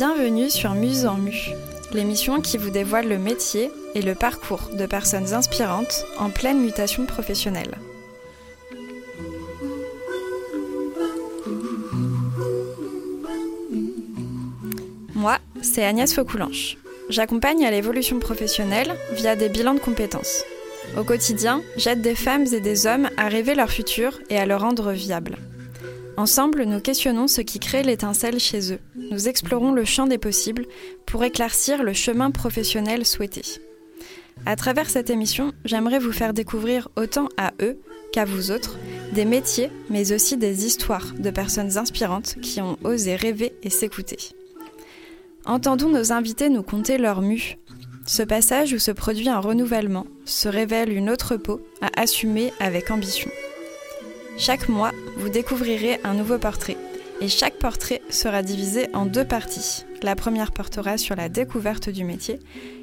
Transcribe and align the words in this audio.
Bienvenue 0.00 0.48
sur 0.48 0.72
Muse 0.72 1.04
en 1.04 1.18
Mu, 1.18 1.50
l'émission 1.92 2.40
qui 2.40 2.56
vous 2.56 2.70
dévoile 2.70 3.06
le 3.06 3.18
métier 3.18 3.70
et 3.94 4.00
le 4.00 4.14
parcours 4.14 4.70
de 4.72 4.86
personnes 4.86 5.34
inspirantes 5.34 6.06
en 6.18 6.30
pleine 6.30 6.58
mutation 6.58 7.04
professionnelle. 7.04 7.76
Moi, 15.14 15.36
c'est 15.60 15.84
Agnès 15.84 16.14
Faucoulanche. 16.14 16.78
J'accompagne 17.10 17.66
à 17.66 17.70
l'évolution 17.70 18.20
professionnelle 18.20 18.94
via 19.12 19.36
des 19.36 19.50
bilans 19.50 19.74
de 19.74 19.80
compétences. 19.80 20.44
Au 20.96 21.04
quotidien, 21.04 21.60
j'aide 21.76 22.00
des 22.00 22.14
femmes 22.14 22.46
et 22.54 22.60
des 22.60 22.86
hommes 22.86 23.10
à 23.18 23.28
rêver 23.28 23.54
leur 23.54 23.70
futur 23.70 24.18
et 24.30 24.38
à 24.38 24.46
le 24.46 24.56
rendre 24.56 24.92
viable. 24.92 25.36
Ensemble, 26.16 26.64
nous 26.64 26.80
questionnons 26.80 27.28
ce 27.28 27.42
qui 27.42 27.58
crée 27.58 27.82
l'étincelle 27.82 28.40
chez 28.40 28.72
eux. 28.72 28.80
Nous 29.10 29.28
explorons 29.28 29.72
le 29.72 29.84
champ 29.84 30.06
des 30.06 30.18
possibles 30.18 30.66
pour 31.04 31.24
éclaircir 31.24 31.82
le 31.82 31.92
chemin 31.92 32.30
professionnel 32.30 33.04
souhaité. 33.04 33.42
À 34.46 34.54
travers 34.54 34.88
cette 34.88 35.10
émission, 35.10 35.52
j'aimerais 35.64 35.98
vous 35.98 36.12
faire 36.12 36.32
découvrir 36.32 36.88
autant 36.96 37.28
à 37.36 37.52
eux 37.60 37.78
qu'à 38.12 38.24
vous 38.24 38.52
autres 38.52 38.78
des 39.12 39.24
métiers, 39.24 39.70
mais 39.90 40.12
aussi 40.12 40.36
des 40.36 40.64
histoires 40.64 41.12
de 41.18 41.30
personnes 41.30 41.76
inspirantes 41.76 42.36
qui 42.40 42.60
ont 42.60 42.78
osé 42.84 43.16
rêver 43.16 43.52
et 43.64 43.70
s'écouter. 43.70 44.18
Entendons 45.44 45.88
nos 45.88 46.12
invités 46.12 46.48
nous 46.48 46.62
conter 46.62 46.96
leur 46.96 47.20
mue. 47.20 47.58
Ce 48.06 48.22
passage 48.22 48.72
où 48.72 48.78
se 48.78 48.92
produit 48.92 49.28
un 49.28 49.40
renouvellement 49.40 50.06
se 50.24 50.48
révèle 50.48 50.92
une 50.92 51.10
autre 51.10 51.36
peau 51.36 51.60
à 51.82 52.00
assumer 52.00 52.52
avec 52.60 52.90
ambition. 52.90 53.30
Chaque 54.38 54.68
mois, 54.68 54.92
vous 55.16 55.28
découvrirez 55.28 55.98
un 56.04 56.14
nouveau 56.14 56.38
portrait 56.38 56.76
et 57.20 57.28
chaque 57.28 57.58
portrait 57.58 58.02
sera 58.10 58.42
divisé 58.42 58.88
en 58.94 59.06
deux 59.06 59.24
parties. 59.24 59.84
La 60.02 60.16
première 60.16 60.52
portera 60.52 60.96
sur 60.96 61.16
la 61.16 61.28
découverte 61.28 61.90
du 61.90 62.04
métier 62.04 62.38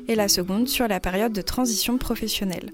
et 0.07 0.15
la 0.15 0.27
seconde 0.27 0.67
sur 0.67 0.87
la 0.87 0.99
période 0.99 1.33
de 1.33 1.41
transition 1.41 1.97
professionnelle. 1.97 2.71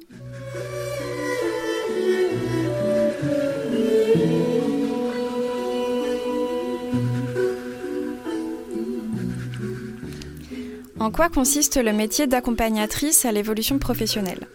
En 11.00 11.11
quoi 11.11 11.28
consiste 11.28 11.84
le 11.84 11.91
métier 11.91 12.28
d'accompagnatrice 12.28 13.25
à 13.25 13.31
l'évolution 13.31 13.78
professionnelle? 13.78 14.47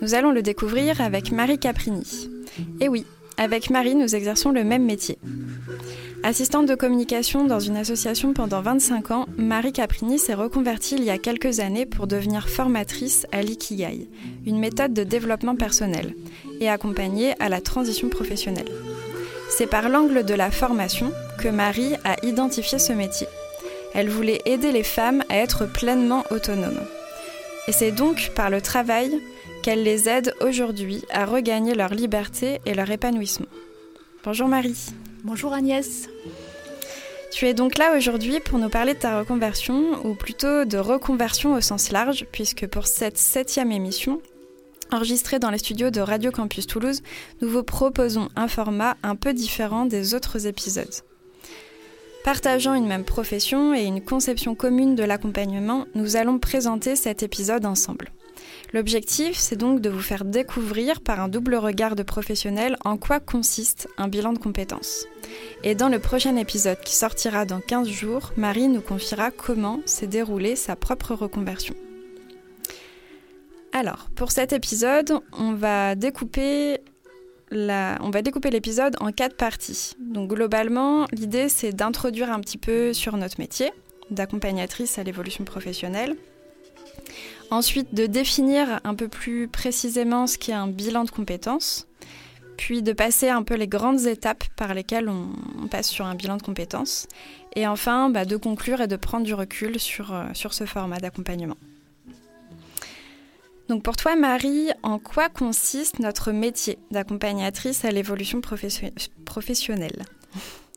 Nous 0.00 0.14
allons 0.14 0.30
le 0.30 0.40
découvrir 0.40 1.00
avec 1.02 1.32
Marie 1.32 1.58
Caprini. 1.58 2.30
Et 2.80 2.88
oui, 2.88 3.04
avec 3.36 3.70
Marie, 3.70 3.94
nous 3.94 4.14
exerçons 4.14 4.52
le 4.52 4.64
même 4.64 4.84
métier. 4.84 5.18
Assistante 6.24 6.66
de 6.66 6.76
communication 6.76 7.46
dans 7.46 7.58
une 7.58 7.76
association 7.76 8.32
pendant 8.32 8.60
25 8.60 9.10
ans, 9.10 9.26
Marie 9.36 9.72
Caprini 9.72 10.20
s'est 10.20 10.34
reconvertie 10.34 10.94
il 10.94 11.02
y 11.02 11.10
a 11.10 11.18
quelques 11.18 11.58
années 11.58 11.84
pour 11.84 12.06
devenir 12.06 12.48
formatrice 12.48 13.26
à 13.32 13.42
l'Ikigai, 13.42 14.08
une 14.46 14.60
méthode 14.60 14.94
de 14.94 15.02
développement 15.02 15.56
personnel, 15.56 16.14
et 16.60 16.68
accompagner 16.68 17.34
à 17.42 17.48
la 17.48 17.60
transition 17.60 18.08
professionnelle. 18.08 18.70
C'est 19.50 19.66
par 19.66 19.88
l'angle 19.88 20.24
de 20.24 20.34
la 20.34 20.52
formation 20.52 21.10
que 21.38 21.48
Marie 21.48 21.96
a 22.04 22.14
identifié 22.24 22.78
ce 22.78 22.92
métier. 22.92 23.26
Elle 23.92 24.08
voulait 24.08 24.42
aider 24.46 24.70
les 24.70 24.84
femmes 24.84 25.24
à 25.28 25.38
être 25.38 25.66
pleinement 25.66 26.22
autonomes. 26.30 26.80
Et 27.66 27.72
c'est 27.72 27.92
donc 27.92 28.30
par 28.36 28.48
le 28.48 28.60
travail 28.60 29.10
qu'elle 29.64 29.82
les 29.82 30.08
aide 30.08 30.34
aujourd'hui 30.40 31.02
à 31.10 31.26
regagner 31.26 31.74
leur 31.74 31.92
liberté 31.92 32.60
et 32.64 32.74
leur 32.74 32.90
épanouissement. 32.92 33.46
Bonjour 34.24 34.46
Marie. 34.46 34.92
Bonjour 35.24 35.52
Agnès. 35.52 36.08
Tu 37.30 37.46
es 37.46 37.54
donc 37.54 37.78
là 37.78 37.96
aujourd'hui 37.96 38.40
pour 38.40 38.58
nous 38.58 38.68
parler 38.68 38.94
de 38.94 38.98
ta 38.98 39.20
reconversion, 39.20 40.04
ou 40.04 40.14
plutôt 40.14 40.64
de 40.64 40.78
reconversion 40.78 41.54
au 41.54 41.60
sens 41.60 41.92
large, 41.92 42.26
puisque 42.32 42.66
pour 42.66 42.88
cette 42.88 43.18
septième 43.18 43.70
émission, 43.70 44.20
enregistrée 44.90 45.38
dans 45.38 45.50
les 45.50 45.58
studios 45.58 45.90
de 45.90 46.00
Radio 46.00 46.32
Campus 46.32 46.66
Toulouse, 46.66 47.02
nous 47.40 47.48
vous 47.48 47.62
proposons 47.62 48.30
un 48.34 48.48
format 48.48 48.96
un 49.04 49.14
peu 49.14 49.32
différent 49.32 49.86
des 49.86 50.14
autres 50.14 50.48
épisodes. 50.48 50.92
Partageant 52.24 52.74
une 52.74 52.88
même 52.88 53.04
profession 53.04 53.74
et 53.74 53.84
une 53.84 54.04
conception 54.04 54.56
commune 54.56 54.96
de 54.96 55.04
l'accompagnement, 55.04 55.86
nous 55.94 56.16
allons 56.16 56.40
présenter 56.40 56.96
cet 56.96 57.22
épisode 57.22 57.64
ensemble. 57.64 58.12
L'objectif, 58.72 59.36
c'est 59.36 59.56
donc 59.56 59.80
de 59.80 59.90
vous 59.90 60.00
faire 60.00 60.24
découvrir 60.24 61.02
par 61.02 61.20
un 61.20 61.28
double 61.28 61.56
regard 61.56 61.94
de 61.94 62.02
professionnel 62.02 62.76
en 62.84 62.96
quoi 62.96 63.20
consiste 63.20 63.86
un 63.98 64.08
bilan 64.08 64.32
de 64.32 64.38
compétences. 64.38 65.06
Et 65.62 65.74
dans 65.74 65.90
le 65.90 65.98
prochain 65.98 66.36
épisode 66.36 66.80
qui 66.80 66.96
sortira 66.96 67.44
dans 67.44 67.60
15 67.60 67.86
jours, 67.88 68.32
Marie 68.38 68.68
nous 68.68 68.80
confiera 68.80 69.30
comment 69.30 69.80
s'est 69.84 70.06
déroulée 70.06 70.56
sa 70.56 70.74
propre 70.74 71.14
reconversion. 71.14 71.74
Alors, 73.74 74.08
pour 74.14 74.32
cet 74.32 74.54
épisode, 74.54 75.20
on 75.32 75.52
va 75.52 75.94
découper 75.94 76.78
on 77.54 78.08
va 78.10 78.22
découper 78.22 78.48
l'épisode 78.48 78.96
en 79.00 79.12
quatre 79.12 79.36
parties. 79.36 79.92
Donc 79.98 80.30
globalement, 80.30 81.06
l'idée 81.12 81.50
c'est 81.50 81.72
d'introduire 81.72 82.32
un 82.32 82.40
petit 82.40 82.56
peu 82.56 82.94
sur 82.94 83.18
notre 83.18 83.38
métier 83.38 83.70
d'accompagnatrice 84.10 84.98
à 84.98 85.02
l'évolution 85.02 85.44
professionnelle. 85.44 86.16
Ensuite, 87.50 87.94
de 87.94 88.06
définir 88.06 88.80
un 88.84 88.94
peu 88.94 89.08
plus 89.08 89.48
précisément 89.48 90.26
ce 90.26 90.38
qu'est 90.38 90.52
un 90.52 90.68
bilan 90.68 91.04
de 91.04 91.10
compétences, 91.10 91.86
puis 92.56 92.82
de 92.82 92.92
passer 92.92 93.28
un 93.28 93.42
peu 93.42 93.54
les 93.54 93.68
grandes 93.68 94.06
étapes 94.06 94.44
par 94.56 94.72
lesquelles 94.74 95.08
on, 95.08 95.66
passe 95.68 95.88
sur 95.88 96.06
un 96.06 96.14
bilan 96.14 96.36
de 96.36 96.42
compétences, 96.42 97.08
et 97.56 97.66
enfin 97.66 98.10
bah, 98.10 98.24
de 98.24 98.36
conclure 98.36 98.80
et 98.80 98.86
de 98.86 98.96
prendre 98.96 99.24
du 99.24 99.34
recul 99.34 99.78
sur, 99.78 100.14
euh, 100.14 100.24
sur 100.32 100.54
ce 100.54 100.64
format 100.64 100.98
d'accompagnement. 100.98 101.56
Donc 103.68 103.82
pour 103.82 103.96
toi, 103.96 104.16
Marie, 104.16 104.70
en 104.82 104.98
quoi 104.98 105.28
consiste 105.28 105.98
notre 105.98 106.32
métier 106.32 106.78
d'accompagnatrice 106.90 107.84
à 107.84 107.90
l'évolution 107.90 108.40
professionnelle? 109.24 110.04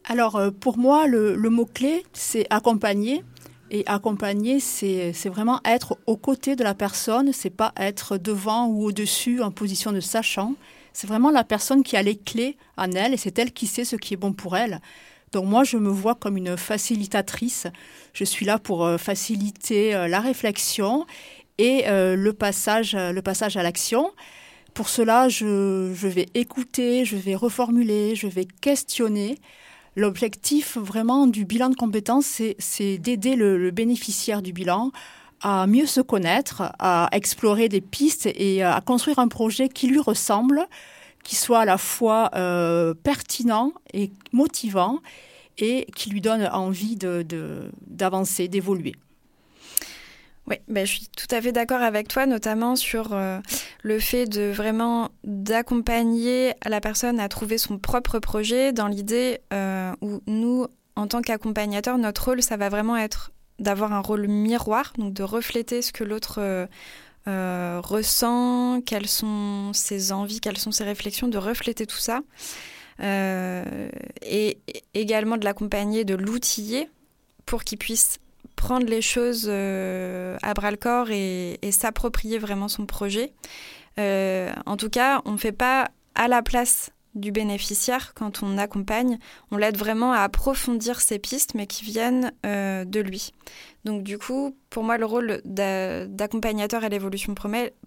Alors 0.05 0.35
euh, 0.35 0.51
pour 0.51 0.77
moi, 0.77 1.07
le 1.07 1.49
mot-clé, 1.49 2.05
c'est 2.13 2.47
accompagner 2.49 3.23
et 3.71 3.83
accompagner, 3.87 4.59
c'est 4.59 5.11
vraiment 5.29 5.59
être 5.65 5.97
aux 6.05 6.17
côtés 6.17 6.55
de 6.55 6.63
la 6.63 6.73
personne, 6.73 7.33
c'est 7.33 7.49
pas 7.49 7.73
être 7.77 8.17
devant 8.17 8.67
ou 8.67 8.85
au-dessus 8.85 9.41
en 9.41 9.51
position 9.51 9.91
de 9.91 9.99
sachant. 9.99 10.53
C'est 10.93 11.07
vraiment 11.07 11.31
la 11.31 11.43
personne 11.43 11.83
qui 11.83 11.97
a 11.97 12.03
les 12.03 12.15
clés 12.15 12.57
en 12.77 12.91
elle 12.91 13.13
et 13.13 13.17
c'est 13.17 13.37
elle 13.39 13.51
qui 13.51 13.67
sait 13.67 13.83
ce 13.83 13.95
qui 13.95 14.13
est 14.13 14.17
bon 14.17 14.33
pour 14.33 14.55
elle. 14.55 14.79
Donc 15.31 15.45
moi, 15.45 15.65
je 15.65 15.75
me 15.75 15.89
vois 15.89 16.15
comme 16.15 16.37
une 16.37 16.55
facilitatrice. 16.55 17.67
Je 18.13 18.23
suis 18.23 18.45
là 18.45 18.59
pour 18.59 18.85
euh, 18.85 18.97
faciliter 18.97 19.93
euh, 19.93 20.07
la 20.07 20.21
réflexion 20.21 21.05
et 21.57 21.87
euh, 21.87 22.15
le, 22.15 22.31
passage, 22.31 22.95
le 22.95 23.21
passage 23.21 23.57
à 23.57 23.63
l'action. 23.63 24.11
Pour 24.73 24.87
cela, 24.87 25.27
je, 25.27 25.91
je 25.93 26.07
vais 26.07 26.27
écouter, 26.35 27.03
je 27.03 27.17
vais 27.17 27.35
reformuler, 27.35 28.15
je 28.15 28.27
vais 28.27 28.45
questionner. 28.45 29.37
L'objectif 29.95 30.77
vraiment 30.77 31.25
du 31.25 31.45
bilan 31.45 31.69
de 31.69 31.75
compétences, 31.75 32.41
c'est 32.59 32.97
d'aider 32.97 33.35
le, 33.35 33.71
bénéficiaire 33.71 34.41
du 34.41 34.51
bilan 34.51 34.91
à 35.41 35.67
mieux 35.67 35.85
se 35.85 36.01
connaître, 36.01 36.73
à 36.79 37.07
explorer 37.11 37.69
des 37.69 37.81
pistes 37.81 38.27
et 38.35 38.63
à 38.63 38.81
construire 38.81 39.19
un 39.19 39.27
projet 39.27 39.69
qui 39.69 39.87
lui 39.87 39.99
ressemble, 39.99 40.67
qui 41.23 41.35
soit 41.35 41.59
à 41.59 41.65
la 41.65 41.77
fois 41.77 42.31
euh, 42.35 42.93
pertinent 42.93 43.73
et 43.93 44.11
motivant 44.31 44.99
et 45.57 45.87
qui 45.95 46.09
lui 46.09 46.19
donne 46.19 46.47
envie 46.51 46.97
d'avancer, 46.97 48.47
d'évoluer. 48.47 48.95
Oui, 50.47 50.57
ben, 50.67 50.85
je 50.85 50.91
suis 50.91 51.07
tout 51.07 51.33
à 51.33 51.41
fait 51.41 51.51
d'accord 51.51 51.81
avec 51.81 52.07
toi, 52.07 52.27
notamment 52.27 52.75
sur 52.75 53.13
euh, 53.13 53.39
le 53.81 53.99
fait 53.99 54.27
de 54.27 54.51
vraiment 54.51 55.09
d'accompagner 55.23 56.53
la 56.67 56.81
personne 56.81 57.19
à 57.19 57.27
trouver 57.29 57.57
son 57.57 57.79
propre 57.79 58.19
projet 58.19 58.71
dans 58.71 58.87
l'idée 58.87 59.39
euh, 59.53 59.91
où 60.01 60.21
nous, 60.27 60.67
en 60.95 61.07
tant 61.07 61.21
qu'accompagnateurs, 61.21 61.97
notre 61.97 62.25
rôle, 62.25 62.43
ça 62.43 62.57
va 62.57 62.69
vraiment 62.69 62.95
être 62.95 63.31
d'avoir 63.57 63.91
un 63.91 64.01
rôle 64.01 64.27
miroir, 64.27 64.93
donc 64.99 65.13
de 65.13 65.23
refléter 65.23 65.81
ce 65.81 65.91
que 65.91 66.03
l'autre 66.03 66.67
euh, 67.27 67.81
ressent, 67.83 68.81
quelles 68.85 69.07
sont 69.07 69.71
ses 69.73 70.11
envies, 70.11 70.41
quelles 70.41 70.59
sont 70.59 70.71
ses 70.71 70.83
réflexions, 70.83 71.27
de 71.27 71.39
refléter 71.39 71.87
tout 71.87 71.97
ça. 71.97 72.21
et 73.01 74.59
également 74.93 75.37
de 75.37 75.45
l'accompagner, 75.45 76.05
de 76.05 76.13
l'outiller 76.13 76.87
pour 77.47 77.63
qu'il 77.63 77.79
puisse 77.79 78.19
prendre 78.55 78.85
les 78.87 79.01
choses 79.01 79.47
euh, 79.47 80.37
à 80.41 80.53
bras 80.53 80.71
le 80.71 80.77
corps 80.77 81.11
et, 81.11 81.59
s'approprier 81.71 82.37
vraiment 82.37 82.67
son 82.67 82.85
projet. 82.85 83.33
Euh, 83.99 84.51
en 84.65 84.77
tout 84.77 84.89
cas, 84.89 85.21
on 85.25 85.33
ne 85.33 85.37
fait 85.37 85.51
pas 85.51 85.89
à 86.15 86.27
la 86.27 86.41
place 86.41 86.91
du 87.13 87.31
bénéficiaire 87.31 88.13
quand 88.13 88.43
on 88.43 88.57
accompagne, 88.57 89.19
on 89.51 89.57
l'aide 89.57 89.77
vraiment 89.77 90.11
à 90.11 90.19
approfondir 90.19 90.99
ses 90.99 91.17
pistes, 91.17 91.53
mais 91.55 91.65
qui 91.65 91.85
viennent 91.85 92.33
euh, 92.45 92.83
de 92.83 92.99
lui. 92.99 93.31
Donc 93.85 94.03
du 94.03 94.17
coup, 94.17 94.57
pour 94.69 94.83
moi, 94.83 94.97
le 94.97 95.05
rôle 95.05 95.41
d'accompagnateur 95.45 96.83
à 96.83 96.89
l'évolution 96.89 97.33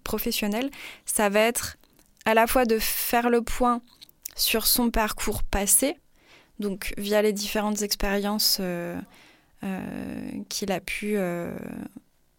professionnelle, 0.03 0.71
ça 1.05 1.29
va 1.29 1.41
être 1.41 1.77
à 2.25 2.33
la 2.33 2.47
fois 2.47 2.65
de 2.65 2.79
faire 2.79 3.29
le 3.29 3.41
point 3.41 3.81
sur 4.35 4.65
son 4.65 4.89
parcours 4.89 5.43
passé, 5.43 5.97
donc 6.59 6.93
via 6.97 7.21
les 7.21 7.33
différentes 7.33 7.81
expériences 7.81 8.59
qu'il 10.49 10.71
a 10.71 10.79
pu 10.79 11.17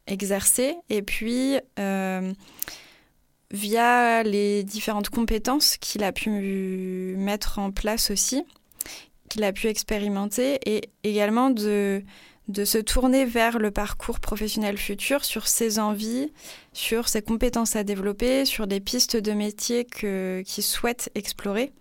exercer. 0.06 0.74
Et 0.88 1.02
puis, 1.02 1.56
via 3.52 4.22
les 4.22 4.62
différentes 4.62 5.08
compétences 5.08 5.76
qu'il 5.76 6.04
a 6.04 6.12
pu 6.12 7.14
mettre 7.16 7.58
en 7.58 7.70
place 7.70 8.10
aussi, 8.10 8.44
qu'il 9.28 9.44
a 9.44 9.52
pu 9.52 9.66
expérimenter, 9.68 10.58
et 10.66 10.90
également 11.04 11.50
de, 11.50 12.02
de 12.48 12.64
se 12.64 12.78
tourner 12.78 13.24
vers 13.24 13.58
le 13.58 13.70
parcours 13.70 14.20
professionnel 14.20 14.76
futur 14.76 15.24
sur 15.24 15.46
ses 15.46 15.78
envies, 15.78 16.32
sur 16.72 17.08
ses 17.08 17.22
compétences 17.22 17.76
à 17.76 17.84
développer, 17.84 18.44
sur 18.44 18.66
des 18.66 18.80
pistes 18.80 19.16
de 19.16 19.32
métier 19.32 19.84
qu'il 19.84 20.64
souhaite 20.64 21.10
explorer. 21.14 21.72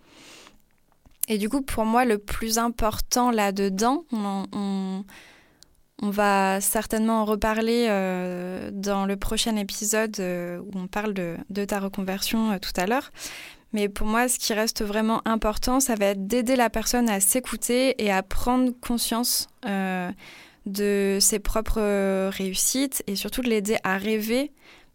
Et 1.30 1.38
du 1.38 1.48
coup, 1.48 1.62
pour 1.62 1.84
moi, 1.84 2.04
le 2.04 2.18
plus 2.18 2.58
important 2.58 3.30
là-dedans, 3.30 4.04
on, 4.12 5.04
va 6.02 6.60
certainement 6.60 7.20
en 7.20 7.24
reparler 7.24 7.86
euh, 7.88 8.70
dans 8.72 9.06
le 9.06 9.16
prochain 9.16 9.54
épisode 9.54 10.18
euh, 10.18 10.58
où 10.58 10.70
on 10.74 10.88
parle 10.88 11.14
de, 11.14 11.64
ta 11.64 11.78
reconversion 11.78 12.50
euh, 12.50 12.58
tout 12.58 12.72
à 12.74 12.86
l'heure. 12.86 13.12
Mais 13.72 13.88
pour 13.88 14.08
moi, 14.08 14.26
ce 14.26 14.40
qui 14.40 14.52
reste 14.54 14.82
vraiment 14.82 15.22
important, 15.24 15.78
ça 15.78 15.94
va 15.94 16.06
être 16.06 16.26
d'aider 16.26 16.56
la 16.56 16.68
personne 16.68 17.08
à 17.08 17.20
s'écouter 17.20 18.02
et 18.02 18.10
à 18.10 18.24
prendre 18.24 18.72
conscience 18.80 19.46
de 20.66 21.18
ses 21.20 21.38
propres 21.38 22.28
réussites 22.30 23.04
et 23.06 23.14
surtout 23.14 23.42
de 23.42 23.48
l'aider 23.48 23.76
à 23.84 23.98
rêver 23.98 24.50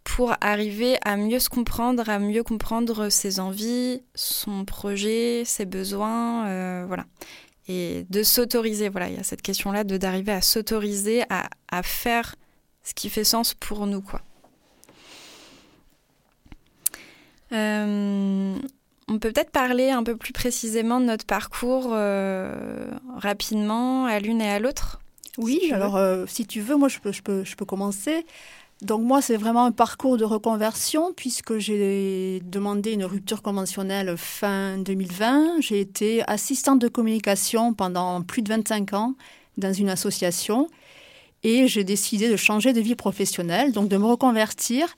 pour 0.05 0.33
arriver 0.39 0.97
à 1.03 1.17
mieux 1.17 1.39
se 1.39 1.49
comprendre, 1.49 2.09
à 2.09 2.19
mieux 2.19 2.43
comprendre 2.43 3.09
ses 3.09 3.39
envies, 3.39 4.01
son 4.13 4.63
projet, 4.63 5.43
ses 5.45 5.65
besoins, 5.65 6.47
euh, 6.47 6.85
voilà. 6.87 7.05
Et 7.67 8.05
de 8.11 8.21
s'autoriser, 8.21 8.87
voilà, 8.87 9.09
il 9.09 9.15
y 9.15 9.19
a 9.19 9.23
cette 9.23 9.41
question-là 9.41 9.83
de 9.83 9.97
d'arriver 9.97 10.31
à 10.31 10.41
s'autoriser 10.41 11.23
à, 11.29 11.49
à, 11.69 11.81
faire 11.81 12.35
ce 12.83 12.93
qui 12.93 13.09
fait 13.09 13.23
sens 13.23 13.55
pour 13.55 13.87
nous, 13.87 14.01
quoi. 14.01 14.21
Euh, 17.51 18.55
on 19.07 19.19
peut 19.19 19.31
peut-être 19.31 19.51
parler 19.51 19.89
un 19.89 20.03
peu 20.03 20.15
plus 20.15 20.33
précisément 20.33 20.99
de 20.99 21.05
notre 21.05 21.25
parcours 21.25 21.89
euh, 21.93 22.87
rapidement 23.17 24.05
à 24.05 24.19
l'une 24.19 24.41
et 24.41 24.49
à 24.49 24.59
l'autre. 24.59 24.99
Oui, 25.37 25.71
alors 25.73 25.99
si 26.27 26.45
tu 26.45 26.61
veux, 26.61 26.75
moi 26.75 26.87
je 26.89 26.99
peux, 26.99 27.11
je 27.11 27.23
peux, 27.23 27.43
je 27.43 27.55
peux 27.55 27.65
commencer. 27.65 28.25
Donc 28.81 29.01
moi, 29.01 29.21
c'est 29.21 29.37
vraiment 29.37 29.65
un 29.65 29.71
parcours 29.71 30.17
de 30.17 30.25
reconversion 30.25 31.13
puisque 31.13 31.57
j'ai 31.59 32.41
demandé 32.43 32.91
une 32.91 33.05
rupture 33.05 33.41
conventionnelle 33.41 34.15
fin 34.17 34.77
2020. 34.77 35.61
J'ai 35.61 35.79
été 35.79 36.23
assistante 36.27 36.79
de 36.79 36.89
communication 36.89 37.73
pendant 37.73 38.21
plus 38.21 38.41
de 38.41 38.49
25 38.49 38.93
ans 38.93 39.13
dans 39.57 39.71
une 39.71 39.89
association 39.89 40.67
et 41.43 41.69
j'ai 41.69 41.85
décidé 41.85 42.29
de 42.29 42.35
changer 42.35 42.73
de 42.73 42.81
vie 42.81 42.95
professionnelle, 42.95 43.71
donc 43.71 43.87
de 43.87 43.95
me 43.95 44.05
reconvertir. 44.05 44.93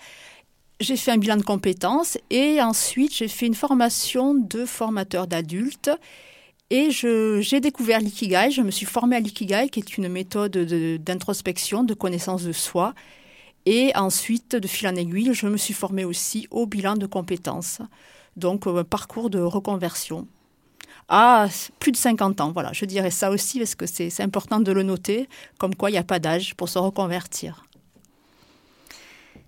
J'ai 0.80 0.98
fait 0.98 1.12
un 1.12 1.18
bilan 1.18 1.38
de 1.38 1.44
compétences 1.44 2.18
et 2.32 2.62
ensuite 2.62 3.16
j'ai 3.16 3.28
fait 3.28 3.46
une 3.46 3.56
formation 3.56 4.34
de 4.34 4.66
formateur 4.66 5.28
d'adultes 5.28 5.92
et 6.72 6.90
j'ai 6.90 7.60
découvert 7.60 8.00
l'ikigai, 8.00 8.50
je 8.52 8.62
me 8.62 8.72
suis 8.72 8.86
formée 8.88 9.16
à 9.16 9.20
l'ikigai 9.20 9.70
qui 9.70 9.80
est 9.80 9.98
une 9.98 10.10
méthode 10.10 10.58
d'introspection, 11.04 11.84
de 11.84 11.94
connaissance 11.94 12.44
de 12.44 12.52
soi 12.52 12.96
et 13.69 13.92
ensuite, 13.98 14.56
de 14.56 14.66
fil 14.66 14.88
en 14.88 14.96
aiguille, 14.96 15.34
je 15.34 15.46
me 15.46 15.58
suis 15.58 15.74
formée 15.74 16.06
aussi 16.06 16.48
au 16.52 16.66
bilan 16.66 16.96
de 16.96 17.06
compétences. 17.06 17.81
Donc, 18.38 18.66
un 18.66 18.86
parcours 18.86 19.30
de 19.30 19.40
reconversion. 19.40 20.25
À 21.10 21.48
plus 21.80 21.92
de 21.92 21.98
50 21.98 22.40
ans, 22.40 22.52
voilà, 22.54 22.72
je 22.72 22.86
dirais 22.86 23.12
ça 23.12 23.30
aussi 23.30 23.60
parce 23.60 23.75
que 23.75 23.86
c'est 23.86 24.22
important 24.22 24.62
de 24.62 24.72
le 24.72 24.84
noter, 24.84 25.28
comme 25.58 25.75
quoi 25.75 25.90
il 25.90 25.94
n'y 25.94 26.00
a 26.00 26.06
pas 26.06 26.19
d'âge 26.19 26.56
pour 26.56 26.69
se 26.69 26.80
reconvertir. 26.80 27.66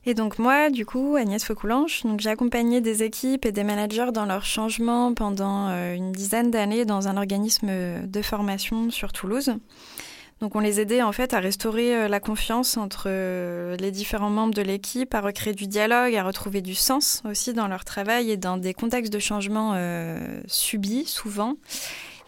Et 0.06 0.14
donc 0.14 0.38
moi, 0.38 0.70
du 0.70 0.86
coup, 0.86 1.16
Agnès 1.16 1.42
Faucoulanche, 1.42 2.04
donc 2.04 2.20
j'ai 2.20 2.30
accompagné 2.30 2.82
des 2.82 3.04
équipes 3.04 3.46
et 3.46 3.54
des 3.54 3.64
managers 3.64 4.12
dans 4.14 4.26
leur 4.26 4.44
changement 4.44 5.14
pendant 5.14 5.70
euh, 5.70 5.96
une 5.96 6.12
dizaine 6.12 6.52
d'années 6.52 6.84
dans 6.84 7.08
un 7.08 7.16
organisme 7.16 7.70
de 8.06 8.22
formation 8.22 8.92
sur 8.92 9.14
Toulouse. 9.14 9.54
Donc 10.42 10.56
on 10.56 10.60
les 10.60 10.80
aidait 10.80 11.02
en 11.02 11.12
fait 11.12 11.34
à 11.34 11.40
restaurer 11.40 11.96
euh, 11.96 12.08
la 12.08 12.20
confiance 12.20 12.78
entre 12.78 13.04
euh, 13.08 13.76
les 13.78 13.92
différents 13.92 14.30
membres 14.30 14.54
de 14.54 14.62
l'équipe, 14.62 15.14
à 15.14 15.22
recréer 15.22 15.54
du 15.54 15.68
dialogue, 15.68 16.16
à 16.16 16.24
retrouver 16.24 16.62
du 16.62 16.76
sens 16.76 17.22
aussi 17.30 17.54
dans 17.54 17.68
leur 17.68 17.84
travail 17.84 18.32
et 18.32 18.38
dans 18.38 18.58
des 18.58 18.74
contextes 18.74 19.12
de 19.12 19.20
changement 19.20 19.74
euh, 19.76 20.40
subis 20.48 21.06
souvent. 21.06 21.56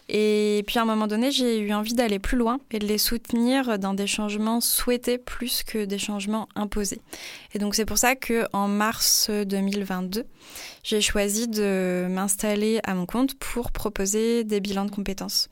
Et 0.08 0.62
puis 0.66 0.78
à 0.78 0.82
un 0.82 0.84
moment 0.84 1.06
donné, 1.06 1.30
j'ai 1.30 1.60
eu 1.60 1.72
envie 1.72 1.94
d'aller 1.94 2.18
plus 2.18 2.36
loin 2.36 2.58
et 2.70 2.78
de 2.78 2.86
les 2.86 2.98
soutenir 2.98 3.78
dans 3.78 3.94
des 3.94 4.06
changements 4.06 4.60
souhaités 4.60 5.16
plus 5.16 5.62
que 5.62 5.86
des 5.86 5.96
changements 5.96 6.48
imposés. 6.54 7.00
Et 7.54 7.58
donc 7.58 7.74
c'est 7.74 7.86
pour 7.86 7.96
ça 7.96 8.14
que 8.14 8.44
en 8.52 8.68
mars 8.68 9.30
2022, 9.30 10.26
j'ai 10.82 11.00
choisi 11.00 11.48
de 11.48 12.08
m'installer 12.10 12.80
à 12.84 12.94
mon 12.94 13.06
compte 13.06 13.38
pour 13.38 13.70
proposer 13.70 14.44
des 14.44 14.60
bilans 14.60 14.84
de 14.84 14.90
compétences. 14.90 15.48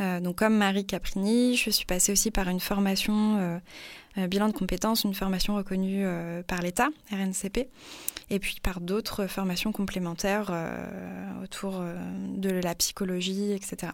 Euh, 0.00 0.20
donc 0.20 0.36
comme 0.36 0.56
Marie 0.56 0.86
Caprini, 0.86 1.56
je 1.56 1.70
suis 1.70 1.86
passée 1.86 2.12
aussi 2.12 2.30
par 2.30 2.48
une 2.48 2.60
formation 2.60 3.38
euh, 3.38 3.58
euh, 4.18 4.26
bilan 4.26 4.48
de 4.48 4.52
compétences, 4.52 5.04
une 5.04 5.14
formation 5.14 5.56
reconnue 5.56 6.04
par 6.46 6.60
l'État, 6.60 6.88
RNCP, 7.10 7.68
et 8.30 8.38
puis 8.38 8.58
par 8.62 8.80
d'autres 8.80 9.26
formations 9.26 9.72
complémentaires 9.72 10.52
autour 11.42 11.82
de 12.36 12.50
la 12.50 12.74
psychologie, 12.74 13.52
etc. 13.52 13.92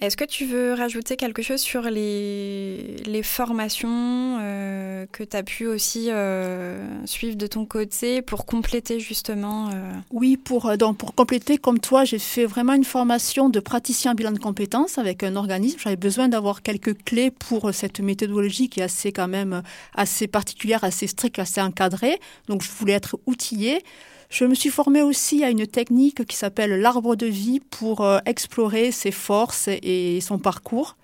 Est-ce 0.00 0.16
que 0.16 0.24
tu 0.24 0.44
veux 0.44 0.74
rajouter 0.74 1.16
quelque 1.16 1.42
chose 1.42 1.60
sur 1.60 1.82
les, 1.82 3.20
formations 3.24 4.38
euh, 4.40 5.06
que 5.10 5.24
tu 5.24 5.36
as 5.36 5.42
pu 5.42 5.66
aussi 5.66 6.10
euh, 6.10 7.04
suivre 7.04 7.36
de 7.36 7.48
ton 7.48 7.66
côté 7.66 8.22
pour 8.22 8.46
compléter 8.46 9.00
justement 9.00 9.70
euh 9.70 9.92
Oui, 10.12 10.36
pour, 10.36 10.76
donc 10.76 10.98
pour 10.98 11.16
compléter, 11.16 11.58
comme 11.58 11.80
toi, 11.80 12.04
j'ai 12.04 12.20
fait 12.20 12.44
vraiment 12.44 12.74
une 12.74 12.84
formation 12.84 13.48
de 13.48 13.58
praticien 13.58 14.14
bilan 14.14 14.30
de 14.30 14.38
compétences 14.38 14.98
avec 14.98 15.24
un 15.24 15.34
organisme. 15.34 15.80
J'avais 15.82 15.96
besoin 15.96 16.28
d'avoir 16.28 16.62
quelques 16.62 17.02
clés 17.02 17.32
pour 17.32 17.74
cette 17.74 17.98
méthodologie 17.98 18.68
qui 18.68 18.78
est 18.78 18.84
assez 18.84 19.10
quand 19.10 19.28
même 19.28 19.62
assez 19.94 20.28
particulière, 20.28 20.84
assez 20.84 21.08
stricte, 21.08 21.40
assez 21.40 21.60
encadrée. 21.60 22.20
Donc 22.46 22.62
je 22.62 22.70
voulais 22.70 22.92
être 22.92 23.18
outillée. 23.26 23.82
Je 24.28 24.44
me 24.44 24.54
suis 24.54 24.68
formée 24.68 25.02
aussi 25.02 25.42
à 25.42 25.50
une 25.50 25.66
technique 25.66 26.26
qui 26.26 26.36
s'appelle 26.36 26.80
l'arbre 26.80 27.16
de 27.16 27.26
vie 27.26 27.60
pour 27.60 28.02
euh, 28.02 28.18
explorer 28.26 28.92
ses 28.92 29.10
forces 29.10 29.68
et 29.68 30.20
son 30.20 30.38
parcours. 30.38 30.96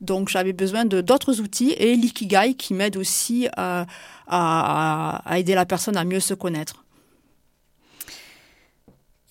Donc 0.00 0.28
j'avais 0.28 0.52
besoin 0.52 0.84
de 0.84 1.00
d'autres 1.00 1.40
outils 1.40 1.72
et 1.72 1.96
l'ikigai 1.96 2.54
qui 2.54 2.74
m'aide 2.74 2.96
aussi 2.96 3.48
à, 3.56 3.86
aider 5.36 5.54
la 5.54 5.66
personne 5.66 5.96
à 5.96 6.04
mieux 6.04 6.20
se 6.20 6.34
connaître. 6.34 6.84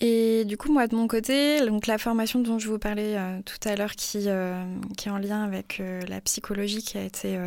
Et 0.01 0.43
du 0.43 0.57
coup, 0.57 0.73
moi, 0.73 0.87
de 0.87 0.95
mon 0.95 1.07
côté, 1.07 1.65
donc 1.65 1.87
la 1.87 1.97
formation 1.97 2.41
dont 2.41 2.59
je 2.59 2.67
vous 2.67 2.79
parlais 2.79 3.15
euh, 3.15 3.39
tout 3.45 3.69
à 3.69 3.75
l'heure, 3.77 3.93
qui, 3.95 4.23
euh, 4.27 4.61
qui 4.97 5.07
est 5.07 5.11
en 5.11 5.17
lien 5.17 5.43
avec 5.43 5.81
la 6.09 6.19
psychologie, 6.19 6.83
qui 6.83 6.97
a 6.97 7.03
été 7.03 7.37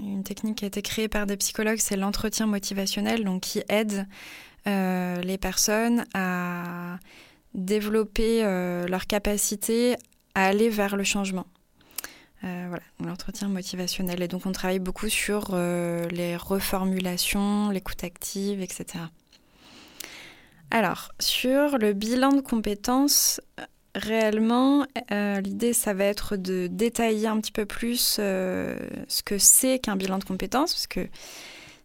une 0.00 0.24
technique 0.24 0.58
qui 0.58 0.64
a 0.64 0.68
été 0.68 0.82
créée 0.82 1.06
par 1.06 1.26
des 1.26 1.36
psychologues, 1.36 1.78
c'est 1.78 1.96
l'entretien 1.96 2.46
motivationnel, 2.46 3.22
donc 3.22 3.42
qui 3.42 3.62
aide 3.68 4.06
les 4.66 5.38
personnes 5.38 6.04
à 6.14 6.98
développer 7.54 8.44
euh, 8.44 8.86
leur 8.86 9.06
capacité 9.06 9.96
à 10.34 10.46
aller 10.46 10.68
vers 10.68 10.96
le 10.96 11.04
changement. 11.04 11.46
Euh, 12.44 12.66
voilà, 12.68 12.82
l'entretien 13.04 13.48
motivationnel. 13.48 14.22
Et 14.22 14.28
donc 14.28 14.46
on 14.46 14.52
travaille 14.52 14.78
beaucoup 14.78 15.08
sur 15.08 15.54
les 15.56 16.36
reformulations, 16.36 17.70
l'écoute 17.70 18.04
active, 18.04 18.62
etc. 18.62 19.04
Alors, 20.70 21.10
sur 21.18 21.78
le 21.78 21.92
bilan 21.92 22.32
de 22.32 22.40
compétences, 22.40 23.40
réellement, 23.96 24.86
l'idée, 25.10 25.72
ça 25.72 25.94
va 25.94 26.04
être 26.04 26.36
de 26.36 26.68
détailler 26.68 27.26
un 27.26 27.40
petit 27.40 27.50
peu 27.50 27.66
plus 27.66 27.98
ce 27.98 29.22
que 29.24 29.36
c'est 29.36 29.80
qu'un 29.80 29.96
bilan 29.96 30.18
de 30.18 30.24
compétences, 30.24 30.72
parce 30.72 30.86
que 30.86 31.08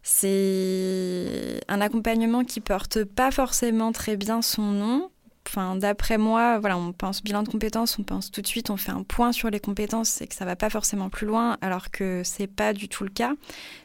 c'est 0.08 1.60
un 1.66 1.80
accompagnement 1.80 2.44
qui 2.44 2.60
porte 2.60 3.02
pas 3.02 3.32
forcément 3.32 3.90
très 3.90 4.16
bien 4.16 4.40
son 4.40 4.62
nom. 4.62 5.10
Enfin, 5.48 5.74
d'après 5.74 6.16
moi, 6.16 6.60
voilà, 6.60 6.78
on 6.78 6.92
pense 6.92 7.24
bilan 7.24 7.42
de 7.42 7.48
compétences, 7.48 7.98
on 7.98 8.04
pense 8.04 8.30
tout 8.30 8.40
de 8.40 8.46
suite, 8.46 8.70
on 8.70 8.76
fait 8.76 8.92
un 8.92 9.02
point 9.02 9.32
sur 9.32 9.50
les 9.50 9.58
compétences 9.58 10.22
et 10.22 10.28
que 10.28 10.34
ça 10.36 10.44
va 10.44 10.54
pas 10.54 10.70
forcément 10.70 11.08
plus 11.08 11.26
loin, 11.26 11.56
alors 11.60 11.90
que 11.90 12.22
c'est 12.24 12.46
pas 12.46 12.72
du 12.72 12.88
tout 12.88 13.02
le 13.02 13.10
cas. 13.10 13.32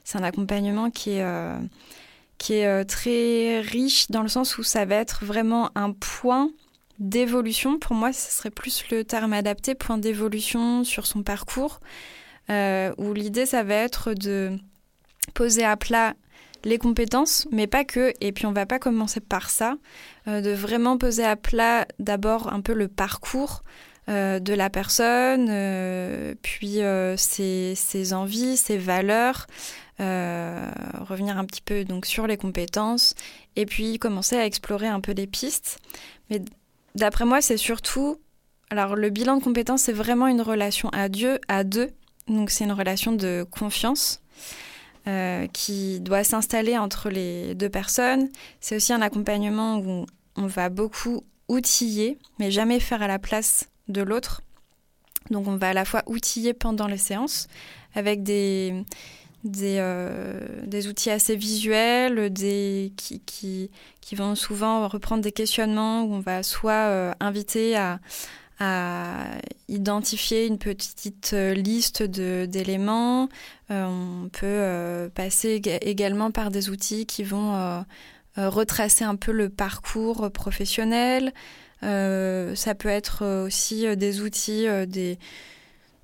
C'est 0.03 0.19
un 0.19 0.23
accompagnement 0.23 0.91
qui 0.91 1.13
est 1.13 1.23
euh, 1.23 1.57
qui 2.37 2.53
est 2.53 2.67
euh, 2.67 2.83
très 2.83 3.59
riche 3.61 4.11
dans 4.11 4.21
le 4.21 4.29
sens 4.29 4.59
où 4.59 4.63
ça 4.63 4.85
va 4.85 4.97
être 4.97 5.25
vraiment 5.25 5.71
un 5.73 5.91
point 5.91 6.51
d'évolution. 6.99 7.79
Pour 7.79 7.95
moi, 7.95 8.13
ce 8.13 8.31
serait 8.31 8.51
plus 8.51 8.83
le 8.91 9.03
terme 9.03 9.33
adapté, 9.33 9.73
point 9.73 9.97
d'évolution 9.97 10.83
sur 10.83 11.07
son 11.07 11.23
parcours, 11.23 11.79
euh, 12.51 12.93
où 12.99 13.11
l'idée, 13.13 13.47
ça 13.47 13.63
va 13.63 13.73
être 13.73 14.13
de 14.13 14.55
poser 15.33 15.63
à 15.63 15.77
plat 15.77 16.13
les 16.63 16.77
compétences, 16.77 17.47
mais 17.51 17.67
pas 17.67 17.83
que. 17.83 18.13
Et 18.21 18.31
puis 18.31 18.45
on 18.45 18.51
va 18.51 18.65
pas 18.65 18.79
commencer 18.79 19.19
par 19.19 19.49
ça, 19.49 19.75
euh, 20.27 20.41
de 20.41 20.51
vraiment 20.51 20.97
poser 20.97 21.23
à 21.23 21.35
plat 21.35 21.87
d'abord 21.99 22.53
un 22.53 22.61
peu 22.61 22.73
le 22.73 22.87
parcours 22.87 23.63
de 24.07 24.53
la 24.53 24.69
personne, 24.69 25.45
puis 26.41 26.79
ses, 27.15 27.73
ses, 27.75 28.13
envies, 28.13 28.57
ses 28.57 28.77
valeurs, 28.77 29.47
revenir 29.99 31.37
un 31.37 31.45
petit 31.45 31.61
peu 31.61 31.85
donc 31.85 32.05
sur 32.05 32.27
les 32.27 32.35
compétences, 32.35 33.15
et 33.55 33.65
puis 33.65 33.99
commencer 33.99 34.35
à 34.35 34.45
explorer 34.45 34.87
un 34.87 34.99
peu 34.99 35.13
les 35.13 35.27
pistes. 35.27 35.79
Mais 36.29 36.41
d'après 36.93 37.23
moi, 37.23 37.39
c'est 37.39 37.55
surtout 37.55 38.17
alors 38.71 38.95
le 38.95 39.09
bilan 39.09 39.35
de 39.35 39.43
compétences, 39.43 39.81
c'est 39.81 39.93
vraiment 39.93 40.27
une 40.27 40.41
relation 40.41 40.87
à 40.93 41.09
Dieu, 41.09 41.39
à 41.49 41.65
deux. 41.65 41.89
Donc 42.29 42.49
c'est 42.49 42.63
une 42.63 42.71
relation 42.71 43.11
de 43.11 43.45
confiance 43.51 44.21
euh, 45.07 45.47
qui 45.47 45.99
doit 45.99 46.23
s'installer 46.23 46.77
entre 46.77 47.09
les 47.09 47.55
deux 47.55 47.69
personnes. 47.69 48.29
C'est 48.59 48.75
aussi 48.75 48.93
un 48.93 49.01
accompagnement 49.01 49.79
où 49.79 50.05
on 50.35 50.45
va 50.45 50.69
beaucoup 50.69 51.23
outiller, 51.47 52.17
mais 52.39 52.51
jamais 52.51 52.79
faire 52.79 53.01
à 53.01 53.07
la 53.07 53.19
place 53.19 53.69
de 53.87 54.01
l'autre. 54.01 54.41
Donc 55.29 55.47
on 55.47 55.55
va 55.55 55.69
à 55.69 55.73
la 55.73 55.85
fois 55.85 56.03
outiller 56.05 56.53
pendant 56.53 56.87
les 56.87 56.97
séances 56.97 57.47
avec 57.95 58.23
des, 58.23 58.85
des, 59.43 59.77
euh, 59.79 60.89
outils 60.89 61.09
assez 61.09 61.35
visuels, 61.35 62.31
des, 62.31 62.93
qui, 62.95 63.21
qui, 63.21 63.69
qui, 64.01 64.15
vont 64.15 64.35
souvent 64.35 64.87
reprendre 64.87 65.23
des 65.23 65.31
questionnements 65.31 66.03
où 66.03 66.13
on 66.13 66.19
va 66.19 66.43
soit 66.43 66.71
euh, 66.71 67.13
inviter 67.19 67.75
à, 67.75 67.99
identifier 69.71 70.45
une 70.45 70.57
petite 70.57 71.31
euh, 71.33 71.53
liste 71.53 72.03
d'éléments. 72.03 73.29
Euh, 73.71 73.85
on 73.85 74.29
peut 74.29 74.45
euh, 74.45 75.09
passer 75.09 75.61
également 75.81 76.31
par 76.31 76.51
des 76.51 76.69
outils 76.69 77.05
qui 77.05 77.23
vont 77.23 77.83
retracer 78.37 79.03
un 79.03 79.15
peu 79.15 79.31
le 79.31 79.49
parcours 79.49 80.31
professionnel. 80.31 81.33
ça 81.81 82.75
peut 82.77 82.89
être 82.89 83.25
aussi 83.45 83.95
des 83.97 84.21
outils, 84.21 84.67
des, 84.87 85.19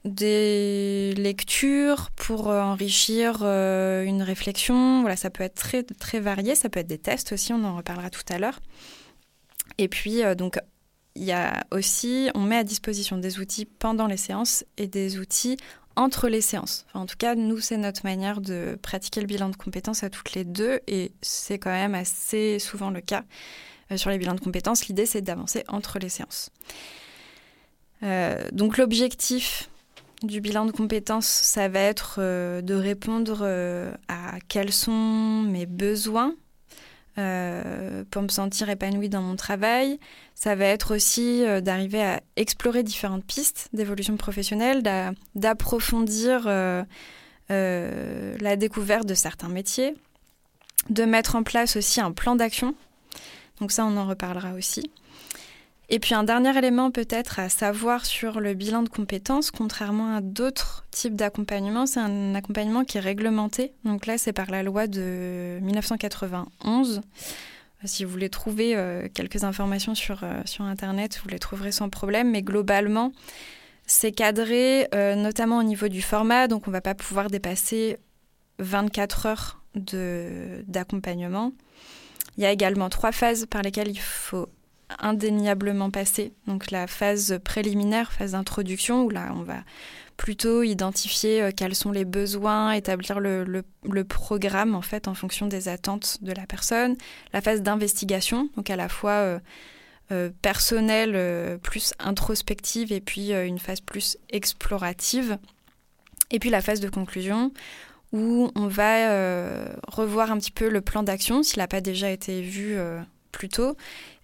des 0.04 1.14
lectures 1.16 2.10
pour 2.16 2.48
enrichir 2.48 3.44
une 3.44 4.22
réflexion. 4.22 5.02
Voilà, 5.02 5.16
ça 5.16 5.30
peut 5.30 5.44
être 5.44 5.56
très, 5.56 5.84
très 5.84 6.20
varié. 6.20 6.56
Ça 6.56 6.68
peut 6.70 6.82
être 6.82 6.88
des 6.88 6.98
tests 6.98 7.32
aussi, 7.32 7.54
on 7.54 7.64
en 7.64 7.78
reparlera 7.78 8.10
tout 8.10 8.26
à 8.30 8.40
l'heure. 8.40 8.60
Et 9.78 9.88
puis, 9.88 10.22
donc, 10.36 10.60
il 11.18 11.24
y 11.24 11.32
a 11.32 11.66
aussi, 11.72 12.30
on 12.36 12.42
met 12.42 12.58
à 12.58 12.64
disposition 12.64 13.18
des 13.18 13.40
outils 13.40 13.66
pendant 13.66 14.08
les 14.08 14.18
séances 14.18 14.64
et 14.78 14.88
des 14.88 15.20
outils 15.20 15.58
entre 15.96 16.30
les 16.30 16.42
séances. 16.42 16.86
en 16.94 17.08
tout 17.08 17.16
cas, 17.18 17.34
nous, 17.34 17.60
c'est 17.60 17.78
notre 17.78 18.06
manière 18.06 18.40
de 18.40 18.78
pratiquer 18.84 19.20
le 19.20 19.26
bilan 19.26 19.50
de 19.50 19.56
compétences 19.56 20.04
à 20.04 20.12
toutes 20.12 20.34
les 20.34 20.46
deux 20.46 20.80
et 20.86 21.12
c'est 21.24 21.58
quand 21.58 21.72
même 21.72 21.96
assez 21.96 22.60
souvent 22.60 22.92
le 22.92 23.02
cas 23.02 23.24
euh, 23.92 23.98
sur 23.98 24.12
les 24.12 24.20
bilans 24.20 24.36
de 24.36 24.40
compétences. 24.40 24.88
L'idée, 24.88 25.08
c'est 25.08 25.22
d'avancer 25.22 25.64
entre 25.68 25.98
les 25.98 26.10
séances. 26.10 26.52
Euh, 28.04 28.48
donc 28.52 28.78
l'objectif 28.78 29.72
du 30.22 30.40
bilan 30.40 30.66
de 30.66 30.72
compétences, 30.72 31.26
ça 31.26 31.68
va 31.68 31.80
être 31.80 32.18
euh, 32.20 32.62
de 32.62 32.76
répondre 32.76 33.44
à 34.08 34.40
quels 34.48 34.72
sont 34.72 35.42
mes 35.50 35.66
besoins 35.66 36.36
euh, 37.18 38.04
pour 38.12 38.22
me 38.22 38.28
sentir 38.28 38.70
épanouie 38.70 39.10
dans 39.10 39.22
mon 39.22 39.36
travail. 39.36 40.00
Ça 40.36 40.56
va 40.56 40.66
être 40.66 40.96
aussi 40.96 41.44
euh, 41.44 41.62
d'arriver 41.62 42.04
à 42.04 42.22
explorer 42.36 42.84
différentes 42.84 43.26
pistes 43.26 43.70
d'évolution 43.74 44.18
professionnelle, 44.18 44.84
d'approfondir 45.36 46.44
euh, 46.46 46.84
la 47.50 48.56
découverte 48.56 49.08
de 49.08 49.16
certains 49.16 49.50
métiers, 49.50 49.96
de 50.90 51.06
mettre 51.06 51.36
en 51.36 51.44
place 51.44 51.76
aussi 51.76 52.02
un 52.02 52.12
plan 52.12 52.36
d'action. 52.36 52.76
Donc 53.62 53.72
ça, 53.72 53.86
on 53.86 53.98
en 53.98 54.08
reparlera 54.08 54.54
aussi. 54.54 54.92
Et 55.90 56.00
puis 56.00 56.14
un 56.16 56.24
dernier 56.24 56.58
élément 56.58 56.92
peut-être 56.92 57.40
à 57.40 57.48
savoir 57.48 58.06
sur 58.06 58.42
le 58.42 58.54
bilan 58.54 58.84
de 58.84 58.90
compétences, 58.90 59.52
contrairement 59.52 60.16
à 60.16 60.22
d'autres 60.22 60.86
types 60.92 61.16
d'accompagnement, 61.16 61.86
c'est 61.86 62.02
un 62.02 62.36
accompagnement 62.36 62.84
qui 62.84 62.98
est 62.98 63.02
réglementé. 63.02 63.74
Donc 63.86 64.06
là, 64.06 64.18
c'est 64.18 64.34
par 64.34 64.52
la 64.52 64.64
loi 64.64 64.88
de 64.88 65.60
1991. 65.62 67.02
Si 67.86 68.04
vous 68.04 68.12
voulez 68.12 68.30
trouver 68.30 68.76
euh, 68.76 69.08
quelques 69.14 69.44
informations 69.44 69.96
sur, 69.96 70.24
euh, 70.24 70.42
sur 70.46 70.66
Internet, 70.66 71.22
vous 71.24 71.30
les 71.30 71.40
trouverez 71.40 71.72
sans 71.72 71.90
problème. 71.90 72.32
Mais 72.32 72.42
globalement, 72.42 73.14
c'est 73.86 74.12
cadré 74.12 74.88
euh, 74.94 75.16
notamment 75.16 75.60
au 75.60 75.64
niveau 75.64 75.88
du 75.88 76.02
format. 76.02 76.48
Donc 76.48 76.68
on 76.68 76.72
ne 76.72 76.76
va 76.76 76.82
pas 76.82 76.96
pouvoir 76.96 77.30
dépasser 77.30 77.98
24 78.60 79.26
heures 79.28 79.62
d'accompagnement. 79.76 81.54
Il 82.38 82.44
y 82.44 82.48
a 82.48 82.52
également 82.52 82.90
trois 82.90 83.12
phases 83.12 83.46
par 83.46 83.62
lesquelles 83.62 83.90
il 83.90 84.00
faut 84.00 84.48
indéniablement 85.00 85.92
passé. 85.92 86.34
Donc 86.48 86.72
la 86.72 86.88
phase 86.88 87.40
préliminaire, 87.44 88.12
phase 88.12 88.32
d'introduction, 88.32 89.04
où 89.04 89.10
là 89.10 89.32
on 89.36 89.44
va 89.44 89.64
plutôt 90.18 90.64
identifier 90.64 91.42
euh, 91.42 91.52
quels 91.56 91.76
sont 91.76 91.92
les 91.92 92.06
besoins, 92.06 92.72
établir 92.72 93.20
le, 93.20 93.64
programme 94.04 94.76
en 94.76 94.82
fait 94.82 95.08
en 95.08 95.14
fonction 95.14 95.48
des 95.48 95.70
attentes 95.70 96.18
de 96.22 96.34
la 96.34 96.46
personne. 96.46 96.98
La 97.34 97.42
phase 97.42 97.62
d'investigation, 97.62 98.50
donc 98.58 98.70
à 98.70 98.76
la 98.76 98.90
fois 98.90 99.12
euh, 99.12 99.40
euh, 100.12 100.30
personnelle, 100.42 101.60
plus 101.60 101.94
introspective, 102.00 102.92
et 102.92 103.02
puis 103.02 103.32
une 103.32 103.60
phase 103.60 103.82
plus 103.82 104.18
explorative. 104.30 105.38
Et 106.32 106.40
puis 106.40 106.50
la 106.50 106.62
phase 106.62 106.80
de 106.80 106.90
conclusion, 106.90 107.54
où 108.12 108.52
on 108.56 108.68
va 108.68 109.66
revoir 109.88 110.32
un 110.32 110.38
petit 110.38 110.52
peu 110.52 110.70
le 110.70 110.82
plan 110.82 111.04
d'action, 111.04 111.44
s'il 111.44 111.60
n'a 111.60 111.68
pas 111.68 111.82
déjà 111.82 112.10
été 112.10 112.42
vu 112.42 112.78
plus 113.32 113.50
tôt, 113.50 113.76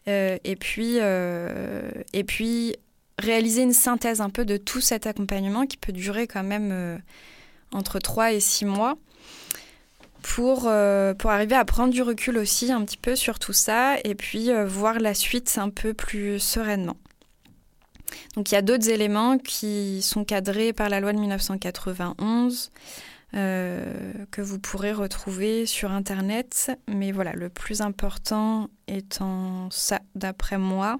et, 0.05 0.55
puis, 0.55 0.97
euh, 0.99 1.89
et 2.13 2.23
puis 2.23 2.75
réaliser 3.19 3.63
une 3.63 3.73
synthèse 3.73 4.21
un 4.21 4.29
peu 4.29 4.45
de 4.45 4.57
tout 4.57 4.81
cet 4.81 5.07
accompagnement 5.07 5.65
qui 5.65 5.77
peut 5.77 5.93
durer 5.93 6.27
quand 6.27 6.43
même 6.43 6.69
euh, 6.71 6.97
entre 7.71 7.99
3 7.99 8.33
et 8.33 8.39
6 8.39 8.65
mois 8.65 8.97
pour, 10.21 10.61
pour 10.61 11.31
arriver 11.31 11.55
à 11.55 11.65
prendre 11.65 11.91
du 11.93 12.01
recul 12.01 12.37
aussi 12.37 12.71
un 12.71 12.85
petit 12.85 12.97
peu 12.97 13.15
sur 13.15 13.39
tout 13.39 13.51
ça 13.51 13.97
et 14.05 14.15
puis 14.15 14.49
voir 14.65 14.99
la 14.99 15.13
suite 15.13 15.53
un 15.57 15.69
peu 15.69 15.93
plus 15.93 16.39
sereinement. 16.39 16.95
Donc 18.35 18.51
il 18.51 18.55
y 18.55 18.57
a 18.57 18.61
d'autres 18.61 18.89
éléments 18.89 19.37
qui 19.37 20.01
sont 20.01 20.23
cadrés 20.23 20.71
par 20.71 20.87
la 20.87 21.01
loi 21.01 21.11
de 21.13 21.19
1991. 21.19 22.71
Euh, 23.35 24.13
que 24.29 24.41
vous 24.41 24.59
pourrez 24.59 24.93
retrouver 24.93 25.65
sur 25.65 25.91
Internet. 25.91 26.71
Mais 26.87 27.11
voilà, 27.11 27.33
le 27.33 27.49
plus 27.49 27.81
important 27.81 28.69
étant 28.87 29.69
ça, 29.71 30.01
d'après 30.13 30.59
moi, 30.59 30.99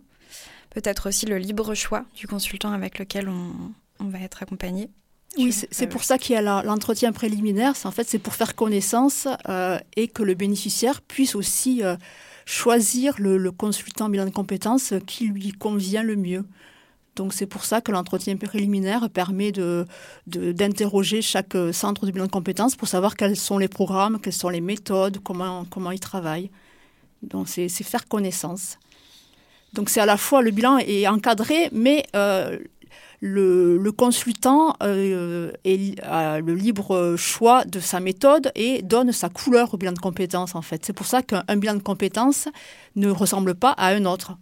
peut-être 0.72 1.10
aussi 1.10 1.28
le 1.28 1.38
libre 1.38 1.76
choix 1.76 2.06
du 2.16 2.26
consultant 2.26 2.72
avec 2.72 2.98
lequel 2.98 3.30
on, 3.30 4.08
va 4.08 4.20
être 4.20 4.42
accompagné. 4.42 4.90
Oui, 5.38 5.54
c'est 5.54 5.88
pour 5.88 6.04
ça 6.04 6.18
qu'il 6.18 6.34
y 6.34 6.38
a 6.38 6.64
l'entretien 6.64 7.12
préliminaire. 7.12 7.74
En 7.84 7.92
fait, 7.92 8.08
c'est 8.10 8.20
pour 8.20 8.34
faire 8.34 8.56
connaissance 8.56 9.28
euh, 9.48 9.80
et 9.96 10.08
que 10.08 10.24
le 10.24 10.34
bénéficiaire 10.34 11.02
puisse 11.02 11.36
aussi 11.36 11.84
euh, 11.84 11.96
choisir 12.46 13.16
le, 13.20 13.38
le, 13.38 13.52
consultant 13.52 14.10
bilan 14.10 14.26
de 14.26 14.32
compétences 14.32 14.94
qui 15.06 15.28
lui 15.28 15.52
convient 15.52 16.04
le 16.04 16.16
mieux. 16.16 16.46
Donc 17.16 17.34
c'est 17.34 17.46
pour 17.46 17.64
ça 17.64 17.82
que 17.82 17.92
l'entretien 17.92 18.36
préliminaire 18.38 19.10
permet 19.10 19.52
de, 19.52 19.86
d'interroger 20.26 21.22
chaque 21.22 21.56
centre 21.72 22.06
de 22.06 22.12
bilan 22.12 22.26
de 22.26 22.32
compétences 22.32 22.76
pour 22.76 22.88
savoir 22.88 23.16
quels 23.16 23.36
sont 23.36 23.58
les 23.58 23.68
programmes, 23.68 24.20
quelles 24.20 24.34
sont 24.34 24.50
les 24.50 24.62
méthodes, 24.62 25.20
comment, 25.24 25.66
comment 25.70 25.92
ils 25.92 26.00
travaillent. 26.00 26.50
Donc 27.22 27.48
c'est, 27.48 27.70
faire 27.70 28.08
connaissance. 28.08 28.78
Donc 29.74 29.90
c'est 29.90 30.02
à 30.02 30.06
la 30.06 30.18
fois 30.18 30.42
le 30.42 30.52
bilan 30.52 30.78
est 30.80 31.08
encadré, 31.08 31.70
mais 31.72 32.06
euh, 32.16 32.58
le, 33.22 33.92
consultant 33.92 34.76
euh, 34.84 35.52
a 36.04 36.40
le 36.42 36.56
libre 36.56 37.16
choix 37.18 37.64
de 37.66 37.80
sa 37.80 38.00
méthode 38.00 38.52
et 38.56 38.82
donne 38.82 39.12
sa 39.12 39.30
couleur 39.30 39.74
au 39.74 39.78
bilan 39.78 39.94
de 39.94 40.00
compétences 40.00 40.56
en 40.56 40.62
fait. 40.62 40.86
C'est 40.86 40.94
pour 40.94 41.06
ça 41.06 41.22
qu'un 41.22 41.56
bilan 41.56 41.76
de 41.76 41.82
compétences 41.82 42.50
ne 42.96 43.10
ressemble 43.10 43.56
pas 43.56 43.72
à 43.72 43.90
un 43.90 44.06
autre 44.06 44.38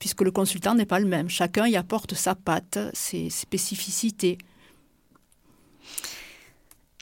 puisque 0.00 0.22
le 0.22 0.32
consultant 0.32 0.74
n'est 0.74 0.86
pas 0.86 0.98
le 0.98 1.06
même. 1.06 1.28
Chacun 1.28 1.68
y 1.68 1.76
apporte 1.76 2.14
sa 2.14 2.34
patte, 2.34 2.78
ses 2.92 3.30
spécificités. 3.30 4.38